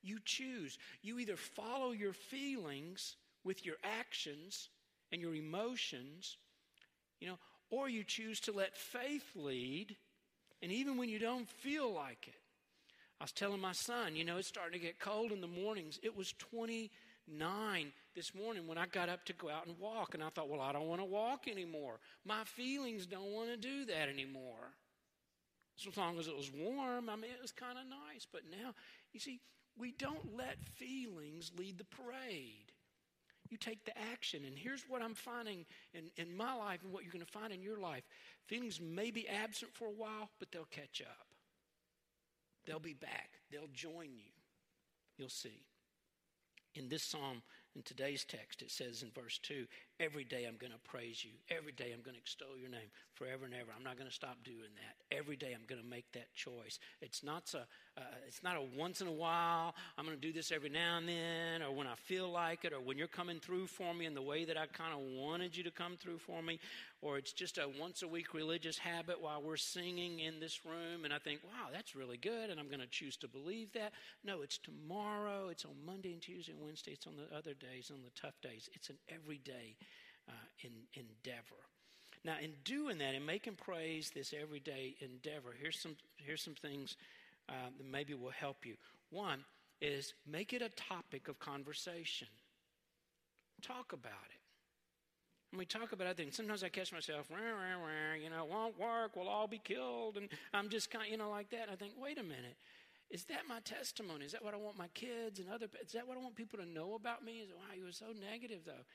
You 0.02 0.18
choose. 0.24 0.78
You 1.02 1.18
either 1.18 1.36
follow 1.36 1.92
your 1.92 2.12
feelings 2.12 3.16
with 3.44 3.64
your 3.64 3.76
actions 3.82 4.68
and 5.10 5.20
your 5.22 5.34
emotions, 5.34 6.36
you 7.20 7.28
know, 7.28 7.38
or 7.70 7.88
you 7.88 8.04
choose 8.04 8.40
to 8.40 8.52
let 8.52 8.76
faith 8.76 9.24
lead, 9.34 9.96
and 10.60 10.70
even 10.70 10.96
when 10.98 11.08
you 11.08 11.18
don't 11.18 11.48
feel 11.48 11.92
like 11.92 12.28
it. 12.28 12.34
I 13.20 13.24
was 13.24 13.32
telling 13.32 13.60
my 13.60 13.72
son, 13.72 14.16
you 14.16 14.24
know, 14.24 14.36
it's 14.36 14.48
starting 14.48 14.78
to 14.78 14.84
get 14.84 14.98
cold 14.98 15.30
in 15.30 15.40
the 15.40 15.46
mornings. 15.46 16.00
It 16.02 16.16
was 16.16 16.34
20 16.38 16.90
nine 17.28 17.92
this 18.14 18.34
morning 18.34 18.66
when 18.66 18.78
I 18.78 18.86
got 18.86 19.08
up 19.08 19.24
to 19.26 19.32
go 19.32 19.48
out 19.48 19.66
and 19.66 19.78
walk. 19.78 20.14
And 20.14 20.22
I 20.22 20.28
thought, 20.28 20.48
well, 20.48 20.60
I 20.60 20.72
don't 20.72 20.88
want 20.88 21.00
to 21.00 21.06
walk 21.06 21.48
anymore. 21.48 22.00
My 22.24 22.44
feelings 22.44 23.06
don't 23.06 23.32
want 23.32 23.50
to 23.50 23.56
do 23.56 23.84
that 23.86 24.08
anymore. 24.08 24.74
So 25.76 25.90
long 25.96 26.18
as 26.18 26.28
it 26.28 26.36
was 26.36 26.50
warm, 26.52 27.08
I 27.08 27.16
mean, 27.16 27.30
it 27.30 27.40
was 27.40 27.52
kind 27.52 27.78
of 27.78 27.84
nice. 27.86 28.26
But 28.30 28.42
now, 28.50 28.74
you 29.12 29.20
see, 29.20 29.40
we 29.76 29.92
don't 29.92 30.36
let 30.36 30.62
feelings 30.74 31.50
lead 31.56 31.78
the 31.78 31.84
parade. 31.84 32.72
You 33.48 33.56
take 33.56 33.84
the 33.84 33.98
action. 34.12 34.44
And 34.46 34.56
here's 34.56 34.84
what 34.88 35.02
I'm 35.02 35.14
finding 35.14 35.64
in, 35.92 36.10
in 36.16 36.36
my 36.36 36.54
life 36.54 36.80
and 36.82 36.92
what 36.92 37.02
you're 37.02 37.12
going 37.12 37.24
to 37.24 37.30
find 37.30 37.52
in 37.52 37.62
your 37.62 37.78
life 37.78 38.04
feelings 38.48 38.80
may 38.80 39.10
be 39.10 39.28
absent 39.28 39.72
for 39.72 39.86
a 39.86 39.92
while, 39.92 40.28
but 40.38 40.50
they'll 40.52 40.64
catch 40.70 41.00
up. 41.00 41.26
They'll 42.66 42.78
be 42.78 42.94
back, 42.94 43.30
they'll 43.50 43.68
join 43.72 44.10
you. 44.16 44.32
You'll 45.16 45.28
see. 45.28 45.62
In 46.74 46.88
this 46.88 47.02
psalm, 47.02 47.42
in 47.74 47.82
today's 47.82 48.24
text, 48.24 48.62
it 48.62 48.70
says 48.70 49.02
in 49.02 49.10
verse 49.10 49.38
2 49.38 49.66
Every 50.00 50.24
day 50.24 50.46
I'm 50.48 50.56
going 50.56 50.72
to 50.72 50.78
praise 50.78 51.24
you. 51.24 51.30
Every 51.48 51.70
day 51.70 51.92
I'm 51.94 52.02
going 52.02 52.14
to 52.14 52.20
extol 52.20 52.58
your 52.58 52.70
name 52.70 52.90
forever 53.14 53.44
and 53.44 53.54
ever. 53.54 53.70
I'm 53.76 53.84
not 53.84 53.96
going 53.96 54.08
to 54.08 54.14
stop 54.14 54.36
doing 54.42 54.72
that. 54.76 55.16
Every 55.16 55.36
day 55.36 55.52
I'm 55.54 55.64
going 55.68 55.80
to 55.80 55.86
make 55.86 56.10
that 56.12 56.34
choice. 56.34 56.80
It's 57.00 57.22
not, 57.22 57.52
a, 57.54 57.58
uh, 58.00 58.04
it's 58.26 58.42
not 58.42 58.56
a 58.56 58.62
once 58.76 59.00
in 59.00 59.06
a 59.06 59.12
while, 59.12 59.74
I'm 59.96 60.04
going 60.04 60.16
to 60.16 60.20
do 60.20 60.32
this 60.32 60.50
every 60.50 60.70
now 60.70 60.98
and 60.98 61.08
then, 61.08 61.62
or 61.62 61.72
when 61.72 61.86
I 61.86 61.94
feel 61.94 62.30
like 62.30 62.64
it, 62.64 62.72
or 62.72 62.80
when 62.80 62.98
you're 62.98 63.06
coming 63.06 63.38
through 63.38 63.68
for 63.68 63.94
me 63.94 64.06
in 64.06 64.14
the 64.14 64.22
way 64.22 64.44
that 64.44 64.56
I 64.56 64.66
kind 64.66 64.92
of 64.92 64.98
wanted 64.98 65.56
you 65.56 65.62
to 65.64 65.70
come 65.70 65.96
through 65.96 66.18
for 66.18 66.42
me, 66.42 66.58
or 67.00 67.18
it's 67.18 67.32
just 67.32 67.58
a 67.58 67.68
once 67.80 68.02
a 68.02 68.08
week 68.08 68.34
religious 68.34 68.78
habit 68.78 69.20
while 69.20 69.42
we're 69.42 69.56
singing 69.56 70.20
in 70.20 70.40
this 70.40 70.64
room, 70.64 71.04
and 71.04 71.12
I 71.12 71.18
think, 71.18 71.40
wow, 71.44 71.68
that's 71.72 71.94
really 71.94 72.16
good, 72.16 72.50
and 72.50 72.58
I'm 72.58 72.68
going 72.68 72.80
to 72.80 72.86
choose 72.86 73.16
to 73.18 73.28
believe 73.28 73.72
that. 73.74 73.92
No, 74.24 74.42
it's 74.42 74.58
tomorrow, 74.58 75.48
it's 75.48 75.64
on 75.64 75.74
Monday 75.84 76.12
and 76.12 76.22
Tuesday 76.22 76.52
and 76.52 76.62
Wednesday, 76.62 76.92
it's 76.92 77.06
on 77.06 77.14
the 77.16 77.36
other 77.36 77.54
days, 77.54 77.90
on 77.92 78.00
the 78.02 78.20
tough 78.20 78.40
days. 78.40 78.68
It's 78.72 78.88
an 78.88 78.98
everyday 79.08 79.76
uh, 80.32 80.66
in, 80.66 80.72
endeavor. 80.94 81.62
Now, 82.24 82.36
in 82.40 82.52
doing 82.64 82.98
that, 82.98 83.14
in 83.14 83.26
making 83.26 83.56
praise 83.56 84.10
this 84.14 84.32
everyday 84.40 84.94
endeavor, 85.00 85.54
here's 85.60 85.78
some, 85.78 85.96
here's 86.16 86.42
some 86.42 86.54
things 86.54 86.96
uh, 87.48 87.70
that 87.76 87.86
maybe 87.86 88.14
will 88.14 88.30
help 88.30 88.64
you. 88.64 88.76
One 89.10 89.44
is 89.80 90.14
make 90.26 90.52
it 90.52 90.62
a 90.62 90.68
topic 90.70 91.28
of 91.28 91.38
conversation. 91.40 92.28
Talk 93.60 93.92
about 93.92 94.12
it. 94.30 94.40
When 95.50 95.58
we 95.58 95.66
talk 95.66 95.92
about 95.92 96.06
other 96.06 96.14
things, 96.14 96.36
sometimes 96.36 96.64
I 96.64 96.68
catch 96.68 96.92
myself, 96.92 97.26
rah, 97.30 97.36
rah, 97.36 97.84
rah, 97.84 98.14
you 98.22 98.30
know, 98.30 98.44
won't 98.44 98.78
work, 98.78 99.16
we'll 99.16 99.28
all 99.28 99.48
be 99.48 99.58
killed. 99.58 100.16
And 100.16 100.28
I'm 100.54 100.68
just 100.68 100.90
kind 100.90 101.04
of, 101.04 101.10
you 101.10 101.18
know, 101.18 101.28
like 101.28 101.50
that. 101.50 101.68
I 101.70 101.76
think, 101.76 101.92
wait 101.98 102.18
a 102.18 102.22
minute. 102.22 102.56
Is 103.10 103.24
that 103.24 103.42
my 103.46 103.60
testimony? 103.60 104.24
Is 104.24 104.32
that 104.32 104.42
what 104.42 104.54
I 104.54 104.56
want 104.56 104.78
my 104.78 104.88
kids 104.94 105.38
and 105.38 105.50
other? 105.50 105.66
Is 105.84 105.92
that 105.92 106.08
what 106.08 106.16
I 106.16 106.20
want 106.20 106.34
people 106.34 106.58
to 106.58 106.64
know 106.64 106.94
about 106.94 107.22
me? 107.22 107.40
Is 107.40 107.50
wow, 107.50 107.68
he 107.74 107.82
was 107.82 107.96
so 107.98 108.06
negative 108.18 108.60
though. 108.64 108.86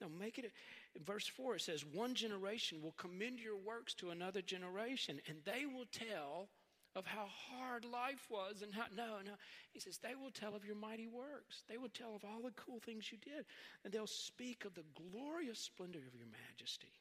No, 0.00 0.08
make 0.08 0.38
it. 0.38 0.52
verse 1.04 1.26
four 1.26 1.54
it 1.56 1.62
says, 1.62 1.84
"One 1.84 2.14
generation 2.14 2.82
will 2.82 2.92
commend 2.92 3.40
your 3.40 3.56
works 3.56 3.94
to 3.94 4.10
another 4.10 4.42
generation, 4.42 5.20
and 5.26 5.44
they 5.44 5.66
will 5.66 5.86
tell 5.86 6.48
of 6.96 7.06
how 7.06 7.26
hard 7.26 7.84
life 7.84 8.26
was 8.30 8.62
and 8.62 8.72
how 8.72 8.84
no 8.96 9.18
no. 9.24 9.32
He 9.72 9.80
says 9.80 9.98
they 9.98 10.14
will 10.14 10.30
tell 10.30 10.54
of 10.54 10.64
your 10.64 10.76
mighty 10.76 11.06
works. 11.06 11.62
They 11.68 11.76
will 11.76 11.88
tell 11.88 12.14
of 12.14 12.24
all 12.24 12.42
the 12.42 12.52
cool 12.52 12.78
things 12.80 13.10
you 13.10 13.18
did 13.18 13.46
and 13.82 13.92
they'll 13.92 14.06
speak 14.06 14.64
of 14.64 14.74
the 14.74 14.84
glorious 14.94 15.58
splendor 15.58 15.98
of 15.98 16.14
your 16.14 16.28
majesty. 16.48 16.92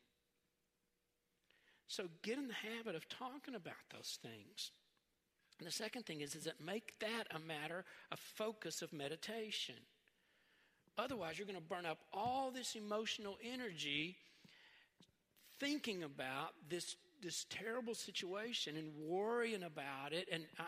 So 1.88 2.10
get 2.24 2.38
in 2.38 2.48
the 2.48 2.54
habit 2.54 2.96
of 2.96 3.08
talking 3.08 3.54
about 3.56 3.76
those 3.92 4.18
things. 4.22 4.72
And 5.60 5.68
the 5.68 5.72
second 5.72 6.06
thing 6.06 6.22
is 6.22 6.34
is 6.36 6.46
that 6.46 6.60
make 6.60 6.98
that 7.00 7.28
a 7.30 7.40
matter 7.40 7.86
a 8.12 8.18
focus 8.18 8.82
of 8.82 8.94
meditation 8.94 9.76
otherwise 10.98 11.38
you're 11.38 11.48
going 11.48 11.60
to 11.60 11.64
burn 11.64 11.86
up 11.86 12.00
all 12.14 12.52
this 12.52 12.76
emotional 12.76 13.38
energy 13.44 14.18
thinking 15.60 16.04
about 16.04 16.50
this 16.70 16.96
this 17.24 17.46
terrible 17.50 17.96
situation 17.96 18.76
and 18.76 18.92
worrying 19.08 19.64
about 19.64 20.12
it. 20.12 20.28
And 20.32 20.44
I, 20.60 20.66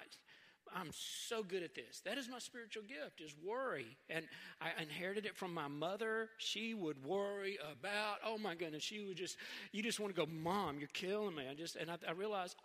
I'm 0.73 0.89
so 0.91 1.43
good 1.43 1.63
at 1.63 1.75
this. 1.75 2.01
That 2.05 2.17
is 2.17 2.27
my 2.29 2.39
spiritual 2.39 2.83
gift 2.83 3.21
is 3.21 3.35
worry. 3.43 3.97
And 4.09 4.25
I 4.61 4.81
inherited 4.81 5.25
it 5.25 5.37
from 5.37 5.53
my 5.53 5.67
mother. 5.67 6.29
She 6.37 6.73
would 6.73 7.05
worry 7.05 7.57
about, 7.71 8.17
oh 8.25 8.37
my 8.37 8.55
goodness, 8.55 8.83
she 8.83 9.01
would 9.01 9.17
just, 9.17 9.37
you 9.71 9.83
just 9.83 9.99
want 9.99 10.15
to 10.15 10.19
go, 10.19 10.27
Mom, 10.31 10.79
you're 10.79 10.87
killing 10.93 11.35
me. 11.35 11.43
I 11.49 11.53
just, 11.53 11.75
and 11.75 11.91
I, 11.91 11.97
I 12.07 12.11
realized, 12.11 12.55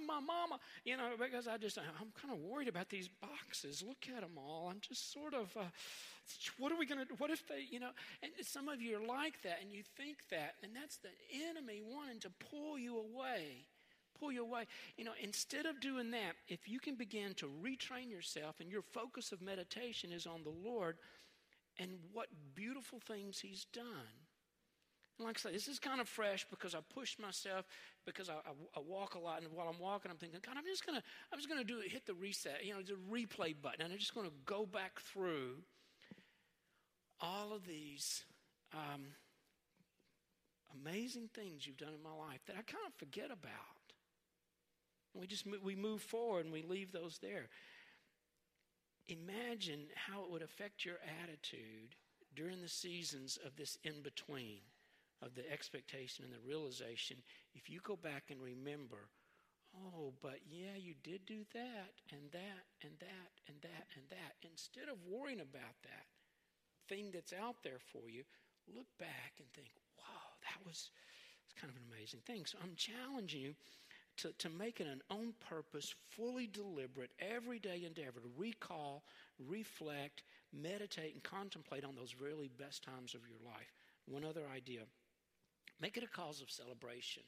I'm 0.00 0.06
my 0.06 0.20
mama, 0.20 0.58
you 0.84 0.96
know, 0.96 1.10
because 1.18 1.46
I 1.46 1.56
just, 1.56 1.78
I'm 1.78 2.12
kind 2.20 2.32
of 2.32 2.40
worried 2.40 2.68
about 2.68 2.88
these 2.88 3.08
boxes. 3.08 3.82
Look 3.86 4.06
at 4.14 4.22
them 4.22 4.38
all. 4.38 4.68
I'm 4.70 4.80
just 4.80 5.12
sort 5.12 5.34
of, 5.34 5.54
uh, 5.56 5.64
what 6.58 6.72
are 6.72 6.78
we 6.78 6.86
going 6.86 7.00
to, 7.00 7.04
do 7.04 7.14
what 7.18 7.30
if 7.30 7.46
they, 7.46 7.66
you 7.70 7.80
know, 7.80 7.90
and 8.22 8.32
some 8.42 8.68
of 8.68 8.80
you 8.80 8.96
are 8.96 9.06
like 9.06 9.42
that 9.42 9.58
and 9.62 9.72
you 9.72 9.82
think 9.96 10.18
that, 10.30 10.54
and 10.62 10.72
that's 10.74 10.98
the 10.98 11.10
enemy 11.48 11.82
wanting 11.84 12.20
to 12.20 12.30
pull 12.50 12.78
you 12.78 12.98
away. 12.98 13.66
Pull 14.18 14.32
you 14.32 14.42
away. 14.42 14.66
You 14.96 15.04
know, 15.04 15.12
instead 15.22 15.66
of 15.66 15.80
doing 15.80 16.10
that, 16.10 16.34
if 16.48 16.68
you 16.68 16.78
can 16.78 16.94
begin 16.94 17.34
to 17.34 17.50
retrain 17.62 18.10
yourself 18.10 18.56
and 18.60 18.70
your 18.70 18.82
focus 18.82 19.32
of 19.32 19.40
meditation 19.40 20.12
is 20.12 20.26
on 20.26 20.42
the 20.44 20.68
Lord 20.68 20.96
and 21.78 21.90
what 22.12 22.26
beautiful 22.54 23.00
things 23.06 23.40
He's 23.40 23.64
done. 23.72 24.19
Like 25.20 25.38
I 25.38 25.50
say, 25.50 25.52
this 25.52 25.68
is 25.68 25.78
kind 25.78 26.00
of 26.00 26.08
fresh 26.08 26.46
because 26.50 26.74
I 26.74 26.78
push 26.94 27.18
myself 27.18 27.66
because 28.06 28.28
I, 28.28 28.34
I, 28.34 28.52
I, 28.76 28.80
walk 28.80 29.14
a 29.14 29.18
lot, 29.18 29.42
and 29.42 29.52
while 29.52 29.68
I'm 29.68 29.78
walking, 29.78 30.10
I'm 30.10 30.16
thinking, 30.16 30.40
God, 30.44 30.56
I'm 30.56 30.64
just 30.64 30.86
gonna, 30.86 31.02
I'm 31.32 31.38
just 31.38 31.48
gonna 31.48 31.64
do 31.64 31.80
it, 31.80 31.90
hit 31.90 32.06
the 32.06 32.14
reset, 32.14 32.64
you 32.64 32.72
know, 32.72 32.80
the 32.82 32.94
replay 33.10 33.54
button, 33.60 33.82
and 33.82 33.92
I'm 33.92 33.98
just 33.98 34.14
gonna 34.14 34.30
go 34.46 34.66
back 34.66 35.00
through 35.00 35.56
all 37.20 37.52
of 37.52 37.66
these 37.66 38.24
um, 38.72 39.06
amazing 40.82 41.28
things 41.34 41.66
you've 41.66 41.76
done 41.76 41.94
in 41.94 42.02
my 42.02 42.16
life 42.16 42.40
that 42.46 42.56
I 42.56 42.62
kind 42.62 42.84
of 42.86 42.94
forget 42.94 43.26
about. 43.26 43.94
And 45.12 45.20
we 45.20 45.26
just 45.26 45.44
we 45.62 45.74
move 45.74 46.02
forward 46.02 46.44
and 46.44 46.52
we 46.52 46.62
leave 46.62 46.92
those 46.92 47.18
there. 47.18 47.48
Imagine 49.08 49.86
how 49.94 50.22
it 50.22 50.30
would 50.30 50.42
affect 50.42 50.84
your 50.84 50.98
attitude 51.22 51.96
during 52.34 52.60
the 52.60 52.68
seasons 52.68 53.38
of 53.44 53.56
this 53.56 53.76
in 53.82 54.02
between, 54.02 54.60
of 55.22 55.34
the 55.34 55.50
expectation 55.50 56.24
and 56.24 56.32
the 56.32 56.46
realization, 56.46 57.16
if 57.54 57.68
you 57.68 57.80
go 57.82 57.96
back 57.96 58.24
and 58.30 58.40
remember, 58.40 59.08
oh, 59.76 60.12
but 60.22 60.40
yeah, 60.48 60.76
you 60.76 60.94
did 61.02 61.26
do 61.26 61.44
that 61.52 61.94
and 62.10 62.30
that 62.32 62.64
and 62.82 62.92
that 63.00 63.30
and 63.48 63.56
that 63.62 63.86
and 63.94 64.04
that, 64.10 64.34
instead 64.42 64.88
of 64.88 64.96
worrying 65.06 65.40
about 65.40 65.76
that, 65.84 66.06
thing 66.88 67.10
that's 67.12 67.32
out 67.32 67.62
there 67.62 67.78
for 67.92 68.10
you, 68.10 68.24
look 68.74 68.86
back 68.98 69.34
and 69.38 69.46
think, 69.52 69.68
wow, 69.98 70.34
that 70.42 70.66
was 70.66 70.90
it's 71.44 71.60
kind 71.60 71.70
of 71.70 71.76
an 71.76 71.88
amazing 71.92 72.20
thing. 72.26 72.46
So 72.46 72.58
I'm 72.62 72.74
challenging 72.76 73.40
you 73.40 73.54
to, 74.18 74.32
to 74.38 74.48
make 74.50 74.80
it 74.80 74.86
an 74.86 75.02
own 75.10 75.32
purpose, 75.48 75.94
fully 76.10 76.46
deliberate, 76.46 77.10
everyday 77.18 77.84
endeavor 77.84 78.20
to 78.20 78.30
recall, 78.36 79.02
reflect, 79.48 80.22
meditate, 80.52 81.14
and 81.14 81.22
contemplate 81.22 81.84
on 81.84 81.94
those 81.96 82.14
really 82.20 82.50
best 82.58 82.84
times 82.84 83.14
of 83.14 83.20
your 83.26 83.38
life. 83.44 83.72
One 84.06 84.24
other 84.24 84.42
idea 84.54 84.80
make 85.80 85.96
it 85.96 86.02
a 86.02 86.08
cause 86.08 86.40
of 86.40 86.50
celebration. 86.50 87.22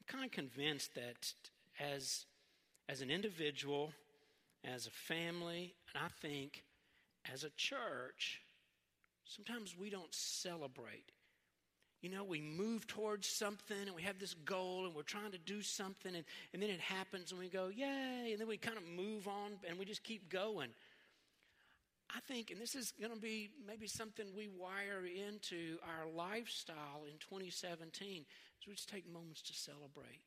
I'm 0.00 0.06
kind 0.06 0.24
of 0.24 0.32
convinced 0.32 0.94
that 0.94 1.32
as, 1.80 2.26
as 2.88 3.00
an 3.00 3.10
individual, 3.10 3.92
as 4.64 4.86
a 4.86 4.90
family, 4.90 5.74
and 5.94 6.04
I 6.04 6.08
think 6.20 6.64
as 7.32 7.44
a 7.44 7.50
church, 7.50 8.42
sometimes 9.24 9.76
we 9.78 9.90
don't 9.90 10.12
celebrate. 10.12 11.12
You 12.00 12.10
know, 12.10 12.24
we 12.24 12.40
move 12.40 12.88
towards 12.88 13.28
something 13.28 13.76
and 13.86 13.94
we 13.94 14.02
have 14.02 14.18
this 14.18 14.34
goal 14.34 14.86
and 14.86 14.94
we're 14.94 15.02
trying 15.02 15.30
to 15.30 15.38
do 15.38 15.62
something 15.62 16.16
and, 16.16 16.24
and 16.52 16.60
then 16.60 16.68
it 16.68 16.80
happens 16.80 17.30
and 17.30 17.38
we 17.38 17.48
go, 17.48 17.68
yay, 17.68 18.30
and 18.32 18.40
then 18.40 18.48
we 18.48 18.56
kind 18.56 18.76
of 18.76 18.82
move 18.84 19.28
on 19.28 19.52
and 19.68 19.78
we 19.78 19.84
just 19.84 20.02
keep 20.02 20.28
going. 20.28 20.70
I 22.14 22.20
think, 22.20 22.50
and 22.50 22.60
this 22.60 22.74
is 22.74 22.92
going 23.00 23.12
to 23.12 23.20
be 23.20 23.50
maybe 23.66 23.86
something 23.86 24.26
we 24.36 24.48
wire 24.48 25.04
into 25.06 25.78
our 25.82 26.06
lifestyle 26.10 27.04
in 27.06 27.16
2017, 27.18 28.24
is 28.60 28.66
we 28.66 28.74
just 28.74 28.88
take 28.88 29.10
moments 29.10 29.42
to 29.42 29.54
celebrate. 29.54 30.20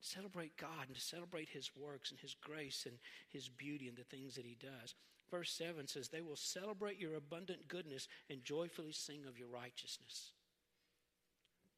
To 0.00 0.08
celebrate 0.08 0.56
God 0.56 0.86
and 0.86 0.94
to 0.94 1.00
celebrate 1.00 1.48
His 1.48 1.70
works 1.76 2.10
and 2.10 2.20
His 2.20 2.34
grace 2.34 2.84
and 2.86 2.96
His 3.28 3.48
beauty 3.48 3.88
and 3.88 3.96
the 3.96 4.04
things 4.04 4.34
that 4.34 4.46
He 4.46 4.56
does. 4.60 4.94
Verse 5.30 5.50
7 5.52 5.88
says, 5.88 6.08
They 6.08 6.20
will 6.20 6.36
celebrate 6.36 7.00
your 7.00 7.16
abundant 7.16 7.68
goodness 7.68 8.08
and 8.30 8.44
joyfully 8.44 8.92
sing 8.92 9.24
of 9.28 9.38
your 9.38 9.48
righteousness. 9.48 10.32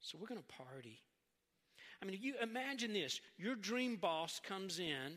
So 0.00 0.18
we're 0.20 0.28
going 0.28 0.40
to 0.40 0.64
party. 0.64 1.00
I 2.00 2.06
mean, 2.06 2.18
you 2.20 2.34
imagine 2.40 2.92
this 2.92 3.20
your 3.36 3.56
dream 3.56 3.96
boss 3.96 4.40
comes 4.46 4.78
in 4.78 5.14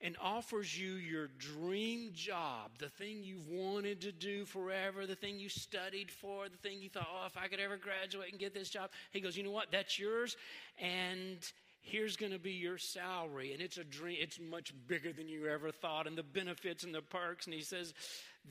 and 0.00 0.16
offers 0.22 0.78
you 0.78 0.92
your 0.94 1.28
dream 1.38 2.10
job, 2.14 2.70
the 2.78 2.88
thing 2.88 3.22
you've 3.22 3.48
wanted 3.48 4.00
to 4.02 4.12
do 4.12 4.44
forever, 4.44 5.06
the 5.06 5.16
thing 5.16 5.38
you 5.38 5.48
studied 5.48 6.10
for, 6.10 6.48
the 6.48 6.56
thing 6.56 6.80
you 6.80 6.88
thought, 6.88 7.08
oh, 7.10 7.26
if 7.26 7.36
I 7.36 7.48
could 7.48 7.58
ever 7.58 7.76
graduate 7.76 8.30
and 8.30 8.38
get 8.38 8.54
this 8.54 8.70
job. 8.70 8.90
He 9.10 9.20
goes, 9.20 9.36
you 9.36 9.42
know 9.42 9.50
what? 9.50 9.72
That's 9.72 9.98
yours. 9.98 10.36
And 10.80 11.38
here's 11.80 12.16
going 12.16 12.32
to 12.32 12.38
be 12.38 12.52
your 12.52 12.78
salary. 12.78 13.52
And 13.52 13.62
it's 13.62 13.78
a 13.78 13.84
dream 13.84 14.18
it's 14.20 14.38
much 14.40 14.72
bigger 14.86 15.12
than 15.12 15.28
you 15.28 15.46
ever 15.46 15.70
thought. 15.70 16.06
And 16.06 16.16
the 16.16 16.22
benefits 16.22 16.84
and 16.84 16.94
the 16.94 17.02
perks. 17.02 17.46
And 17.46 17.54
he 17.54 17.62
says 17.62 17.94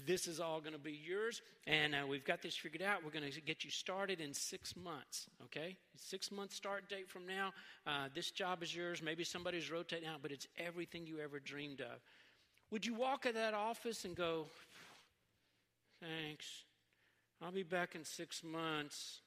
this 0.05 0.27
is 0.27 0.39
all 0.39 0.59
going 0.59 0.73
to 0.73 0.79
be 0.79 0.99
yours. 1.03 1.41
And 1.65 1.95
uh, 1.95 2.05
we've 2.07 2.25
got 2.25 2.41
this 2.41 2.55
figured 2.55 2.81
out. 2.81 3.03
We're 3.03 3.11
going 3.11 3.31
to 3.31 3.41
get 3.41 3.63
you 3.63 3.71
started 3.71 4.21
in 4.21 4.33
six 4.33 4.75
months 4.75 5.27
okay? 5.47 5.75
Six 5.95 6.31
month 6.31 6.53
start 6.53 6.89
date 6.89 7.09
from 7.09 7.25
now 7.25 7.53
uh, 7.85 8.09
this 8.13 8.31
job 8.31 8.63
is 8.63 8.75
yours. 8.75 9.01
Maybe 9.01 9.23
somebody's 9.23 9.71
rotating 9.71 10.07
out 10.07 10.21
but 10.21 10.31
it's 10.31 10.47
everything 10.57 11.05
you 11.05 11.19
ever 11.19 11.39
dreamed 11.39 11.81
of. 11.81 11.99
Would 12.71 12.85
you 12.85 12.93
walk 12.93 13.25
in 13.25 13.33
that 13.35 13.53
office 13.53 14.05
and 14.05 14.15
go 14.15 14.47
thanks. 16.01 16.45
I'll 17.41 17.51
be 17.51 17.63
back 17.63 17.95
in 17.95 18.03
six 18.03 18.43
months 18.43 19.21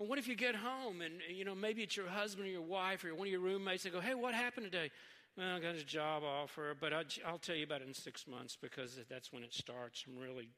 well, 0.00 0.08
what 0.08 0.18
if 0.18 0.26
you 0.26 0.34
get 0.34 0.56
home 0.56 1.02
and, 1.02 1.16
you 1.28 1.44
know, 1.44 1.54
maybe 1.54 1.82
it's 1.82 1.94
your 1.94 2.08
husband 2.08 2.48
or 2.48 2.50
your 2.50 2.62
wife 2.62 3.04
or 3.04 3.14
one 3.14 3.26
of 3.26 3.30
your 3.30 3.42
roommates 3.42 3.84
and 3.84 3.92
go, 3.92 4.00
hey, 4.00 4.14
what 4.14 4.32
happened 4.32 4.64
today? 4.64 4.90
Well, 5.36 5.56
I 5.56 5.60
got 5.60 5.74
a 5.74 5.84
job 5.84 6.22
offer, 6.24 6.74
but 6.80 6.94
I'll, 6.94 7.04
I'll 7.26 7.38
tell 7.38 7.54
you 7.54 7.64
about 7.64 7.82
it 7.82 7.88
in 7.88 7.92
six 7.92 8.26
months 8.26 8.56
because 8.60 8.98
that's 9.10 9.30
when 9.30 9.42
it 9.42 9.52
starts. 9.52 10.06
I'm 10.08 10.18
really, 10.18 10.48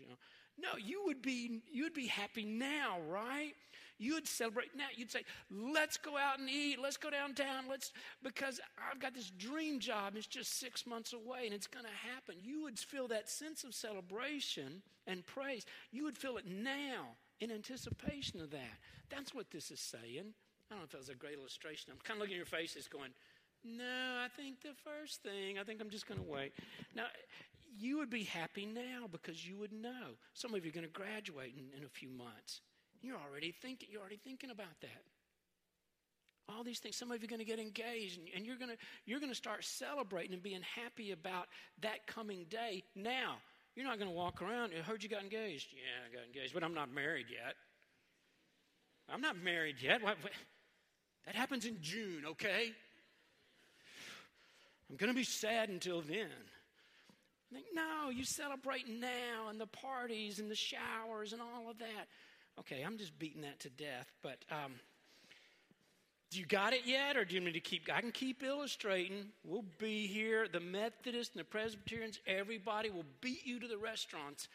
you 0.00 0.08
know. 0.08 0.16
No, 0.58 0.70
you 0.78 1.02
would 1.06 1.22
be 1.22 1.60
you'd 1.70 1.94
be 1.94 2.06
happy 2.06 2.44
now, 2.44 2.96
right? 3.08 3.52
You'd 3.98 4.26
celebrate 4.26 4.74
now. 4.74 4.86
You'd 4.94 5.10
say, 5.10 5.22
"Let's 5.50 5.98
go 5.98 6.16
out 6.16 6.38
and 6.38 6.48
eat. 6.48 6.78
Let's 6.80 6.96
go 6.96 7.10
downtown. 7.10 7.64
Let's 7.68 7.92
because 8.22 8.58
I've 8.90 8.98
got 8.98 9.12
this 9.12 9.30
dream 9.30 9.80
job. 9.80 10.14
It's 10.16 10.26
just 10.26 10.58
six 10.58 10.86
months 10.86 11.12
away, 11.12 11.44
and 11.44 11.54
it's 11.54 11.66
going 11.66 11.84
to 11.84 12.08
happen." 12.10 12.36
You 12.42 12.62
would 12.62 12.78
feel 12.78 13.06
that 13.08 13.28
sense 13.28 13.64
of 13.64 13.74
celebration 13.74 14.80
and 15.06 15.26
praise. 15.26 15.66
You 15.92 16.04
would 16.04 16.16
feel 16.16 16.38
it 16.38 16.46
now 16.46 17.16
in 17.40 17.50
anticipation 17.50 18.40
of 18.40 18.50
that. 18.50 18.78
That's 19.10 19.34
what 19.34 19.50
this 19.50 19.70
is 19.70 19.80
saying. 19.80 20.34
I 20.70 20.74
don't 20.74 20.80
know 20.80 20.84
if 20.84 20.90
that 20.90 20.98
was 20.98 21.08
a 21.08 21.14
great 21.14 21.38
illustration. 21.38 21.92
I'm 21.92 21.98
kind 22.02 22.18
of 22.18 22.22
looking 22.22 22.34
at 22.34 22.38
your 22.38 22.46
faces 22.46 22.88
going, 22.88 23.10
no, 23.64 23.84
I 23.84 24.28
think 24.36 24.62
the 24.62 24.74
first 24.84 25.22
thing, 25.22 25.58
I 25.58 25.64
think 25.64 25.80
I'm 25.80 25.90
just 25.90 26.06
going 26.06 26.20
to 26.20 26.26
wait. 26.26 26.52
Now, 26.94 27.06
you 27.78 27.98
would 27.98 28.10
be 28.10 28.24
happy 28.24 28.66
now 28.66 29.06
because 29.10 29.46
you 29.46 29.56
would 29.58 29.72
know. 29.72 30.16
Some 30.34 30.54
of 30.54 30.64
you 30.64 30.70
are 30.70 30.74
going 30.74 30.86
to 30.86 30.92
graduate 30.92 31.54
in, 31.56 31.76
in 31.76 31.84
a 31.84 31.88
few 31.88 32.08
months. 32.08 32.60
You're 33.02 33.18
already 33.18 33.52
thinking, 33.52 33.88
you're 33.90 34.00
already 34.00 34.20
thinking 34.22 34.50
about 34.50 34.80
that. 34.80 35.02
All 36.48 36.62
these 36.62 36.78
things. 36.78 36.96
Some 36.96 37.10
of 37.10 37.20
you 37.20 37.26
are 37.26 37.28
going 37.28 37.40
to 37.40 37.44
get 37.44 37.58
engaged 37.58 38.18
and, 38.18 38.28
and 38.34 38.46
you're 38.46 38.56
going 38.56 38.70
you're 39.04 39.18
going 39.18 39.32
to 39.32 39.36
start 39.36 39.64
celebrating 39.64 40.32
and 40.32 40.42
being 40.42 40.62
happy 40.62 41.10
about 41.10 41.48
that 41.82 42.06
coming 42.06 42.46
day 42.48 42.84
now. 42.94 43.36
You're 43.76 43.84
not 43.84 43.98
going 43.98 44.10
to 44.10 44.16
walk 44.16 44.40
around. 44.40 44.72
I 44.76 44.80
heard 44.82 45.02
you 45.02 45.08
got 45.08 45.22
engaged. 45.22 45.68
Yeah, 45.72 46.08
I 46.10 46.14
got 46.14 46.24
engaged, 46.26 46.54
but 46.54 46.64
I'm 46.64 46.74
not 46.74 46.90
married 46.92 47.26
yet. 47.30 47.54
I'm 49.08 49.20
not 49.20 49.36
married 49.36 49.76
yet. 49.80 50.00
That 51.26 51.34
happens 51.34 51.66
in 51.66 51.76
June, 51.82 52.24
okay? 52.26 52.72
I'm 54.88 54.96
going 54.96 55.12
to 55.12 55.16
be 55.16 55.24
sad 55.24 55.68
until 55.68 56.00
then. 56.00 56.30
I 57.50 57.54
think, 57.54 57.66
no, 57.74 58.10
you 58.10 58.24
celebrate 58.24 58.88
now 58.88 59.48
and 59.50 59.60
the 59.60 59.66
parties 59.66 60.38
and 60.38 60.50
the 60.50 60.56
showers 60.56 61.32
and 61.32 61.42
all 61.42 61.70
of 61.70 61.78
that. 61.78 62.08
Okay, 62.58 62.82
I'm 62.82 62.96
just 62.96 63.18
beating 63.18 63.42
that 63.42 63.60
to 63.60 63.68
death, 63.68 64.10
but 64.22 64.38
um, 64.50 64.74
do 66.30 66.40
you 66.40 66.46
got 66.46 66.72
it 66.72 66.82
yet, 66.84 67.16
or 67.16 67.24
do 67.24 67.34
you 67.34 67.40
need 67.40 67.52
to 67.52 67.60
keep? 67.60 67.88
I 67.92 68.00
can 68.00 68.10
keep 68.10 68.42
illustrating. 68.42 69.26
We'll 69.44 69.64
be 69.78 70.06
here. 70.06 70.48
The 70.48 70.60
Methodists 70.60 71.34
and 71.34 71.40
the 71.40 71.44
Presbyterians, 71.44 72.18
everybody 72.26 72.90
will 72.90 73.04
beat 73.20 73.46
you 73.46 73.60
to 73.60 73.68
the 73.68 73.78
restaurants 73.78 74.48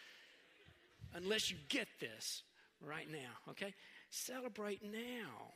unless 1.13 1.49
you 1.49 1.57
get 1.69 1.87
this 1.99 2.43
right 2.85 3.09
now. 3.09 3.51
Okay, 3.51 3.73
celebrate 4.09 4.83
now. 4.83 5.53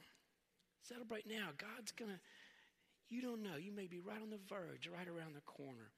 Celebrate 0.87 1.27
now. 1.27 1.49
God's 1.57 1.91
gonna. 1.91 2.19
You 3.09 3.21
don't 3.21 3.43
know. 3.43 3.57
You 3.57 3.71
may 3.71 3.87
be 3.87 3.99
right 3.99 4.21
on 4.21 4.29
the 4.29 4.39
verge, 4.49 4.89
right 4.91 5.07
around 5.07 5.35
the 5.35 5.41
corner. 5.41 5.91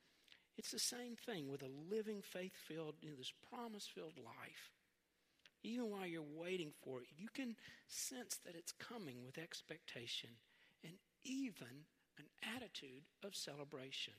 It's 0.57 0.71
the 0.71 0.79
same 0.79 1.15
thing 1.15 1.49
with 1.49 1.61
a 1.61 1.69
living, 1.89 2.21
faith 2.21 2.53
filled, 2.67 2.95
you 3.01 3.11
know, 3.11 3.15
this 3.15 3.31
promise 3.49 3.87
filled 3.93 4.17
life. 4.17 4.71
Even 5.63 5.89
while 5.89 6.05
you're 6.05 6.21
waiting 6.35 6.71
for 6.83 7.01
it, 7.01 7.07
you 7.17 7.27
can 7.33 7.55
sense 7.87 8.39
that 8.45 8.55
it's 8.55 8.71
coming 8.71 9.17
with 9.25 9.37
expectation 9.37 10.29
and 10.83 10.93
even 11.23 11.85
an 12.17 12.25
attitude 12.55 13.03
of 13.23 13.35
celebration. 13.35 14.13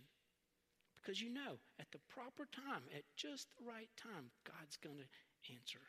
Because 0.97 1.23
you 1.23 1.31
know, 1.31 1.59
at 1.81 1.91
the 1.93 2.01
proper 2.09 2.47
time, 2.53 2.83
at 2.95 3.05
just 3.17 3.49
the 3.57 3.65
right 3.65 3.89
time, 3.97 4.31
God's 4.45 4.77
going 4.77 4.99
to 4.99 5.53
answer. 5.55 5.81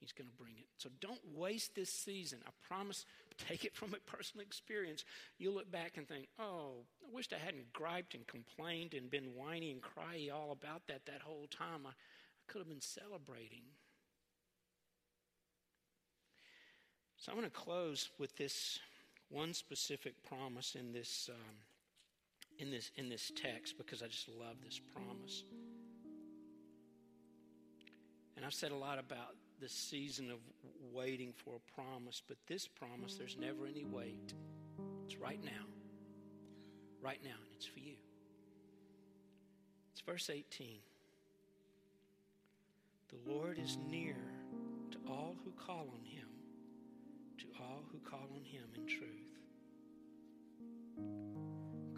He's 0.00 0.12
going 0.12 0.28
to 0.28 0.42
bring 0.42 0.54
it. 0.58 0.66
So 0.78 0.88
don't 1.00 1.20
waste 1.34 1.74
this 1.74 1.90
season. 1.90 2.40
I 2.46 2.50
promise, 2.66 3.04
take 3.48 3.64
it 3.64 3.74
from 3.74 3.94
a 3.94 4.10
personal 4.10 4.44
experience. 4.44 5.04
You'll 5.38 5.54
look 5.54 5.70
back 5.70 5.98
and 5.98 6.08
think, 6.08 6.28
oh, 6.38 6.84
I 7.02 7.14
wished 7.14 7.34
I 7.34 7.44
hadn't 7.44 7.72
griped 7.72 8.14
and 8.14 8.26
complained 8.26 8.94
and 8.94 9.10
been 9.10 9.34
whiny 9.36 9.70
and 9.70 9.82
cryy 9.82 10.32
all 10.32 10.52
about 10.52 10.86
that 10.88 11.04
that 11.06 11.20
whole 11.22 11.46
time. 11.50 11.86
I, 11.86 11.90
I 11.90 12.44
could 12.48 12.60
have 12.60 12.68
been 12.68 12.80
celebrating. 12.80 13.62
So 17.20 17.30
I'm 17.30 17.36
going 17.38 17.50
to 17.50 17.54
close 17.54 18.08
with 18.18 18.34
this 18.38 18.78
one 19.28 19.52
specific 19.52 20.14
promise 20.26 20.74
in 20.74 20.94
this, 20.94 21.28
um, 21.30 21.56
in 22.58 22.70
this, 22.70 22.90
in 22.96 23.10
this 23.10 23.30
text 23.36 23.76
because 23.76 24.02
I 24.02 24.06
just 24.06 24.26
love 24.28 24.56
this 24.64 24.80
promise. 24.94 25.44
And 28.36 28.46
I've 28.46 28.54
said 28.54 28.72
a 28.72 28.76
lot 28.76 28.98
about 28.98 29.36
the 29.60 29.68
season 29.68 30.30
of 30.30 30.38
waiting 30.94 31.34
for 31.36 31.56
a 31.56 31.72
promise, 31.80 32.22
but 32.26 32.38
this 32.46 32.66
promise, 32.66 33.16
there's 33.16 33.36
never 33.38 33.66
any 33.66 33.84
wait. 33.84 34.32
It's 35.04 35.18
right 35.18 35.44
now. 35.44 35.66
Right 37.02 37.20
now, 37.22 37.36
and 37.44 37.54
it's 37.54 37.66
for 37.66 37.80
you. 37.80 37.96
It's 39.92 40.00
verse 40.00 40.30
18. 40.30 40.78
The 43.10 43.30
Lord 43.30 43.58
is 43.58 43.76
near 43.90 44.16
to 44.92 44.98
all 45.06 45.36
who 45.44 45.50
call 45.50 45.86
on 45.92 46.04
him, 46.06 46.19
all 47.60 47.84
who 47.92 47.98
call 47.98 48.28
on 48.34 48.44
him 48.44 48.64
in 48.74 48.86
truth. 48.86 49.30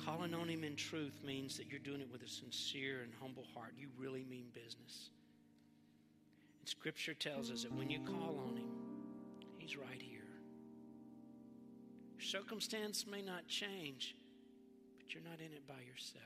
Calling 0.04 0.34
on 0.34 0.48
him 0.48 0.64
in 0.64 0.76
truth 0.76 1.20
means 1.24 1.56
that 1.56 1.68
you're 1.68 1.78
doing 1.78 2.00
it 2.00 2.10
with 2.10 2.22
a 2.22 2.28
sincere 2.28 3.02
and 3.02 3.12
humble 3.20 3.44
heart. 3.54 3.74
You 3.78 3.88
really 3.98 4.24
mean 4.28 4.46
business. 4.52 5.10
And 6.62 6.68
Scripture 6.68 7.14
tells 7.14 7.50
us 7.50 7.64
that 7.64 7.72
when 7.74 7.90
you 7.90 7.98
call 8.00 8.40
on 8.46 8.56
Him, 8.56 8.70
He's 9.58 9.76
right 9.76 10.00
here. 10.00 10.20
Your 12.14 12.24
circumstance 12.24 13.04
may 13.10 13.20
not 13.20 13.48
change, 13.48 14.14
but 14.96 15.12
you're 15.12 15.24
not 15.24 15.40
in 15.40 15.52
it 15.52 15.66
by 15.66 15.82
yourself. 15.84 16.22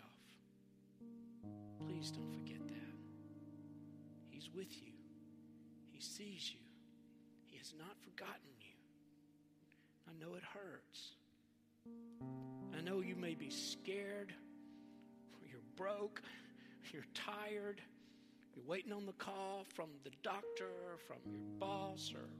Please 1.87 2.11
don't 2.11 2.31
forget 2.35 2.67
that. 2.69 2.97
He's 4.29 4.51
with 4.55 4.77
you, 4.83 4.93
He 5.91 6.01
sees 6.03 6.53
you, 6.53 6.61
He 7.47 7.57
has 7.57 7.73
not 7.79 7.97
forgotten 8.05 8.53
you. 8.61 8.76
I 10.09 10.25
know 10.25 10.35
it 10.35 10.43
hurts. 10.45 11.13
I 12.77 12.81
know 12.81 13.01
you 13.01 13.17
may 13.17 13.35
be 13.35 13.51
scared, 13.51 14.33
or 15.33 15.49
you're 15.49 15.61
broke, 15.77 16.23
you're 16.93 17.07
tired 17.15 17.81
you're 18.57 18.65
waiting 18.65 18.93
on 18.93 19.05
the 19.05 19.13
call 19.13 19.67
from 19.75 19.91
the 20.03 20.11
doctor, 20.23 20.97
from 21.07 21.19
your 21.31 21.43
boss, 21.59 22.11
or 22.15 22.31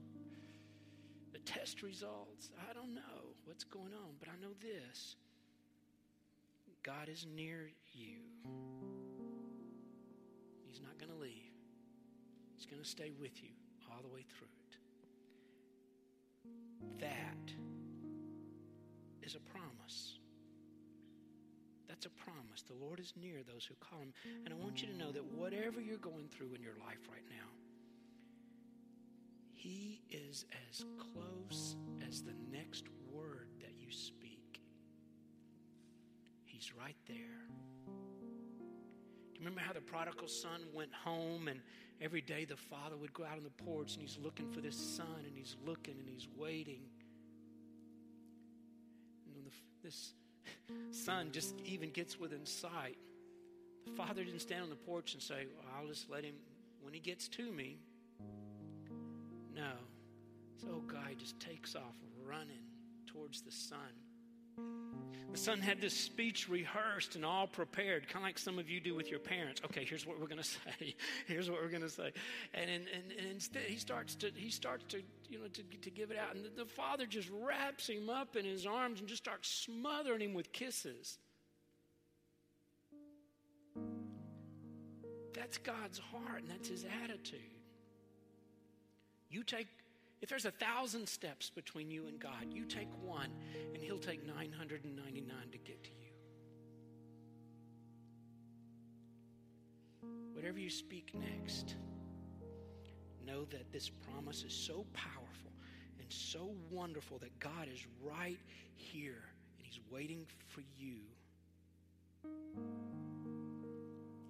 the 1.31 1.37
test 1.39 1.83
results. 1.83 2.49
I 2.69 2.73
don't 2.73 2.95
know 2.95 3.35
what's 3.45 3.63
going 3.63 3.93
on, 3.93 4.15
but 4.19 4.27
I 4.27 4.41
know 4.41 4.53
this 4.59 5.15
God 6.81 7.07
is 7.07 7.27
near 7.35 7.69
you. 7.93 8.17
He's 10.67 10.81
not 10.81 10.97
going 10.97 11.11
to 11.11 11.17
leave, 11.17 11.53
He's 12.55 12.65
going 12.65 12.81
to 12.81 12.87
stay 12.87 13.11
with 13.11 13.43
you 13.43 13.49
all 13.91 14.01
the 14.01 14.09
way 14.13 14.25
through. 14.37 14.47
That 16.99 17.51
is 19.21 19.35
a 19.35 19.39
promise. 19.39 20.19
That's 21.87 22.05
a 22.05 22.09
promise. 22.09 22.63
The 22.67 22.73
Lord 22.73 22.99
is 22.99 23.13
near 23.19 23.39
those 23.43 23.65
who 23.65 23.75
call 23.79 23.99
him. 23.99 24.13
And 24.45 24.53
I 24.53 24.57
want 24.57 24.81
you 24.81 24.87
to 24.87 24.97
know 24.97 25.11
that 25.11 25.25
whatever 25.25 25.81
you're 25.81 25.97
going 25.97 26.27
through 26.29 26.53
in 26.53 26.61
your 26.61 26.75
life 26.85 26.99
right 27.09 27.25
now, 27.29 27.47
he 29.53 30.01
is 30.09 30.45
as 30.69 30.85
close 30.97 31.75
as 32.07 32.21
the 32.21 32.35
next 32.51 32.85
word 33.11 33.49
that 33.59 33.73
you 33.75 33.91
speak. 33.91 34.61
He's 36.45 36.71
right 36.79 36.95
there. 37.07 37.47
You 39.37 39.45
remember 39.45 39.61
how 39.61 39.73
the 39.73 39.81
prodigal 39.81 40.27
son 40.27 40.61
went 40.73 40.91
home 40.91 41.47
and 41.47 41.59
every 42.01 42.21
day 42.21 42.45
the 42.45 42.57
father 42.57 42.97
would 42.97 43.13
go 43.13 43.23
out 43.23 43.37
on 43.37 43.43
the 43.43 43.63
porch 43.63 43.93
and 43.93 44.01
he's 44.01 44.17
looking 44.21 44.49
for 44.51 44.61
this 44.61 44.75
son 44.75 45.25
and 45.25 45.35
he's 45.35 45.55
looking 45.63 45.93
and 45.99 46.09
he's 46.09 46.27
waiting. 46.35 46.81
And 49.35 49.45
the, 49.45 49.51
this 49.83 50.13
son 51.05 51.29
just 51.31 51.53
even 51.65 51.91
gets 51.91 52.19
within 52.19 52.47
sight, 52.47 52.97
the 53.85 53.91
father 53.91 54.23
didn't 54.23 54.39
stand 54.41 54.63
on 54.63 54.71
the 54.71 54.75
porch 54.75 55.13
and 55.13 55.21
say, 55.21 55.45
well, 55.55 55.65
I'll 55.77 55.87
just 55.87 56.09
let 56.09 56.23
him 56.23 56.35
when 56.81 56.95
he 56.95 56.99
gets 56.99 57.27
to 57.29 57.51
me. 57.51 57.77
No. 59.55 59.71
This 60.55 60.67
old 60.67 60.87
guy 60.87 61.13
just 61.15 61.39
takes 61.39 61.75
off 61.75 61.95
running 62.25 62.65
towards 63.05 63.41
the 63.41 63.51
son. 63.51 64.86
The 65.31 65.37
son 65.37 65.59
had 65.59 65.81
this 65.81 65.93
speech 65.93 66.47
rehearsed 66.49 67.15
and 67.15 67.25
all 67.25 67.47
prepared, 67.47 68.07
kind 68.07 68.17
of 68.17 68.23
like 68.23 68.39
some 68.39 68.57
of 68.57 68.69
you 68.69 68.79
do 68.79 68.95
with 68.95 69.09
your 69.09 69.19
parents. 69.19 69.61
Okay, 69.65 69.85
here's 69.85 70.05
what 70.05 70.19
we're 70.19 70.27
going 70.27 70.37
to 70.41 70.43
say. 70.43 70.95
Here's 71.27 71.49
what 71.49 71.61
we're 71.61 71.69
going 71.69 71.81
to 71.81 71.89
say. 71.89 72.11
And, 72.53 72.69
and, 72.69 72.85
and, 72.93 73.27
instead, 73.29 73.63
he 73.63 73.77
starts 73.77 74.15
to, 74.15 74.31
he 74.35 74.49
starts 74.49 74.85
to, 74.89 75.01
you 75.29 75.39
know, 75.39 75.47
to, 75.47 75.63
to 75.81 75.89
give 75.89 76.11
it 76.11 76.17
out. 76.17 76.35
And 76.35 76.45
the, 76.45 76.49
the 76.49 76.65
father 76.65 77.05
just 77.05 77.29
wraps 77.29 77.87
him 77.87 78.09
up 78.09 78.35
in 78.35 78.45
his 78.45 78.65
arms 78.65 78.99
and 78.99 79.07
just 79.07 79.23
starts 79.23 79.49
smothering 79.49 80.21
him 80.21 80.33
with 80.33 80.51
kisses. 80.53 81.17
That's 85.33 85.57
God's 85.57 85.99
heart 85.99 86.41
and 86.41 86.49
that's 86.49 86.69
his 86.69 86.85
attitude. 87.03 87.39
You 89.29 89.43
take 89.43 89.67
if 90.21 90.29
there's 90.29 90.45
a 90.45 90.51
thousand 90.51 91.07
steps 91.07 91.49
between 91.49 91.91
you 91.91 92.07
and 92.07 92.19
God, 92.19 92.51
you 92.51 92.65
take 92.65 92.89
one, 93.01 93.29
and 93.73 93.83
He'll 93.83 93.99
take 93.99 94.25
999 94.25 95.35
to 95.51 95.57
get 95.59 95.83
to 95.83 95.89
you. 95.91 96.07
Whatever 100.33 100.59
you 100.59 100.69
speak 100.69 101.13
next, 101.13 101.75
know 103.25 103.45
that 103.45 103.71
this 103.71 103.89
promise 103.89 104.43
is 104.43 104.53
so 104.53 104.85
powerful 104.93 105.51
and 105.99 106.07
so 106.09 106.55
wonderful 106.71 107.19
that 107.19 107.37
God 107.39 107.67
is 107.71 107.85
right 108.01 108.39
here 108.75 109.23
and 109.57 109.67
He's 109.67 109.79
waiting 109.91 110.25
for 110.47 110.61
you. 110.77 110.97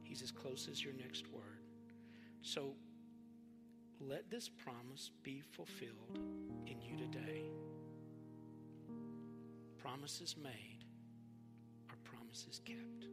He's 0.04 0.22
as 0.22 0.32
close 0.32 0.68
as 0.70 0.84
your 0.84 0.94
next 0.94 1.28
word. 1.28 1.44
So 2.42 2.74
let 4.00 4.30
this 4.30 4.50
promise 4.50 5.12
be 5.24 5.42
fulfilled 5.42 6.20
in 6.68 6.82
you 6.82 6.98
today. 6.98 7.44
Promises 9.78 10.36
made 10.38 10.86
are 11.90 11.98
promises 12.04 12.62
kept. 12.66 13.08